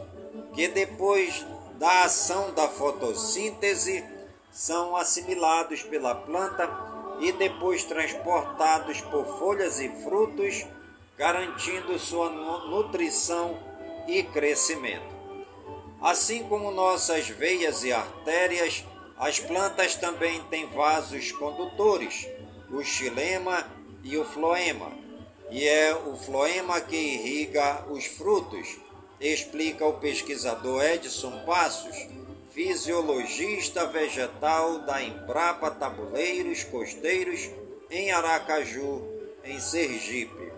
que 0.55 0.69
depois 0.69 1.45
da 1.81 2.05
ação 2.05 2.55
da 2.55 2.69
fotossíntese 2.69 4.05
são 4.53 4.97
assimilados 4.97 5.83
pela 5.83 6.15
planta 6.15 6.71
e 7.19 7.33
depois 7.33 7.83
transportados 7.83 9.01
por 9.01 9.27
folhas 9.41 9.81
e 9.81 9.89
frutos, 10.05 10.65
garantindo 11.17 11.99
sua 11.99 12.31
nutrição 12.31 13.59
e 14.07 14.23
crescimento. 14.23 15.18
Assim 16.01 16.45
como 16.49 16.71
nossas 16.71 17.29
veias 17.29 17.83
e 17.85 17.93
artérias, 17.93 18.85
as 19.17 19.41
plantas 19.41 19.97
também 19.97 20.41
têm 20.45 20.67
vasos 20.67 21.33
condutores, 21.33 22.29
o 22.71 22.83
xilema 22.85 23.67
e 24.05 24.17
o 24.17 24.25
floema, 24.25 24.93
e 25.51 25.67
é 25.67 25.95
o 25.95 26.17
floema 26.17 26.81
que 26.81 26.97
irriga 26.97 27.85
os 27.91 28.05
frutos 28.07 28.79
explica 29.21 29.85
o 29.85 29.95
pesquisador 29.95 30.83
Edson 30.85 31.45
Passos, 31.45 32.07
fisiologista 32.53 33.87
vegetal 33.87 34.81
da 34.81 35.03
Embrapa 35.03 35.71
Tabuleiros 35.71 36.65
Costeiros, 36.65 37.51
em 37.91 38.11
Aracaju, 38.13 39.03
em 39.45 39.59
Sergipe. 39.59 40.58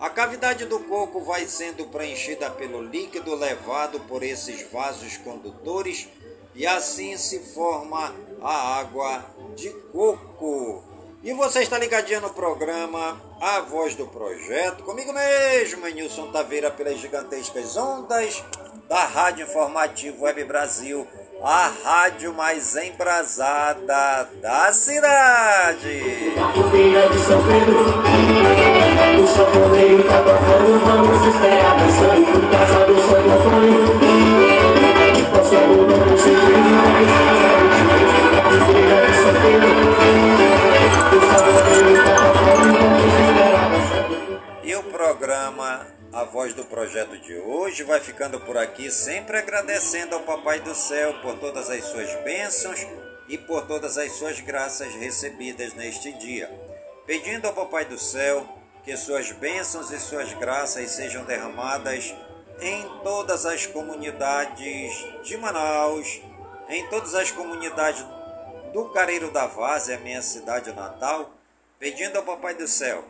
A 0.00 0.08
cavidade 0.08 0.64
do 0.64 0.78
coco 0.80 1.20
vai 1.20 1.46
sendo 1.46 1.84
preenchida 1.84 2.48
pelo 2.48 2.80
líquido 2.80 3.34
levado 3.34 4.00
por 4.00 4.22
esses 4.22 4.62
vasos 4.72 5.18
condutores 5.18 6.08
e 6.54 6.66
assim 6.66 7.18
se 7.18 7.38
forma 7.40 8.14
a 8.40 8.78
água 8.78 9.22
de 9.54 9.68
coco. 9.92 10.82
E 11.22 11.34
você 11.34 11.60
está 11.60 11.76
ligadinho 11.76 12.22
no 12.22 12.30
programa 12.30 13.20
A 13.42 13.60
Voz 13.60 13.94
do 13.94 14.06
Projeto, 14.06 14.84
comigo 14.84 15.12
mesmo, 15.12 15.86
Nilson 15.86 16.32
Taveira, 16.32 16.70
pelas 16.70 16.98
gigantescas 16.98 17.76
ondas 17.76 18.42
da 18.88 19.04
Rádio 19.04 19.46
Informativo 19.46 20.24
Web 20.24 20.44
Brasil, 20.44 21.06
a 21.42 21.72
rádio 21.82 22.34
mais 22.34 22.76
embrasada 22.76 24.28
da 24.42 24.72
cidade. 24.72 26.32
de 27.08 27.18
São 27.18 27.42
Pedro, 27.46 27.80
o 29.22 29.26
sanfoneiro 29.26 30.04
tá 30.04 30.18
tocando, 30.22 30.78
vamos 30.84 31.26
esperar 31.34 31.78
dançando, 31.78 32.26
por 32.32 32.50
casa 32.50 32.86
do 32.86 32.94
amor 35.56 35.88
não 35.88 36.18
se 36.18 36.30
mais, 36.30 37.08
de 39.06 39.14
São 39.16 39.34
Pedro, 39.40 39.70
o 41.16 41.20
sanfoneiro 41.32 42.04
tá 42.04 42.14
tocando, 42.16 42.72
vamos 42.78 43.04
esperar 43.14 43.66
dançando. 43.70 44.40
E 44.62 44.76
o 44.76 44.82
programa 44.82 45.99
a 46.20 46.24
voz 46.24 46.52
do 46.52 46.66
projeto 46.66 47.16
de 47.16 47.34
hoje 47.34 47.82
vai 47.82 47.98
ficando 47.98 48.38
por 48.40 48.54
aqui, 48.58 48.90
sempre 48.90 49.38
agradecendo 49.38 50.14
ao 50.14 50.20
Papai 50.20 50.60
do 50.60 50.74
Céu 50.74 51.14
por 51.22 51.38
todas 51.38 51.70
as 51.70 51.82
suas 51.86 52.14
bênçãos 52.22 52.86
e 53.26 53.38
por 53.38 53.66
todas 53.66 53.96
as 53.96 54.12
suas 54.12 54.38
graças 54.38 54.92
recebidas 54.96 55.72
neste 55.72 56.12
dia. 56.12 56.50
Pedindo 57.06 57.46
ao 57.46 57.54
Papai 57.54 57.86
do 57.86 57.98
Céu 57.98 58.46
que 58.84 58.94
suas 58.98 59.32
bênçãos 59.32 59.90
e 59.90 59.98
suas 59.98 60.30
graças 60.34 60.90
sejam 60.90 61.24
derramadas 61.24 62.14
em 62.60 62.86
todas 63.02 63.46
as 63.46 63.64
comunidades 63.64 64.92
de 65.24 65.38
Manaus, 65.38 66.20
em 66.68 66.86
todas 66.90 67.14
as 67.14 67.30
comunidades 67.30 68.04
do 68.74 68.90
Careiro 68.90 69.30
da 69.30 69.46
Várzea, 69.46 69.98
minha 69.98 70.20
cidade 70.20 70.70
natal, 70.74 71.30
pedindo 71.78 72.18
ao 72.18 72.24
Papai 72.24 72.54
do 72.54 72.68
Céu 72.68 73.09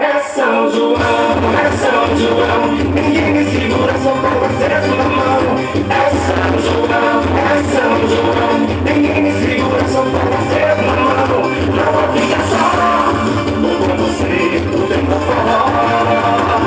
É 0.00 0.18
São 0.34 0.72
João, 0.72 0.96
é 0.96 1.70
São 1.76 2.16
João, 2.16 2.72
ninguém 2.94 3.34
me 3.34 3.44
segura, 3.44 3.92
só 3.98 4.12
com 4.12 4.44
acesso 4.46 4.94
na 4.96 5.04
mão. 5.04 5.42
É 5.90 6.08
São 6.24 6.58
João, 6.58 7.20
é 7.36 7.52
São 7.70 7.92
João, 8.08 8.60
ninguém 8.82 9.22
me 9.22 9.32
segura, 9.32 9.86
só 9.86 10.00
com 10.00 10.16
acesso 10.38 10.84
na 10.86 10.94
mão. 10.96 11.42
Não 11.76 11.88
vou 11.92 12.08
ficar 12.14 12.44
só, 12.48 12.64
com 13.60 13.92
você, 13.98 14.40
o 14.74 14.88
tempo 14.88 15.12
é 15.12 15.18
fora. 15.18 16.59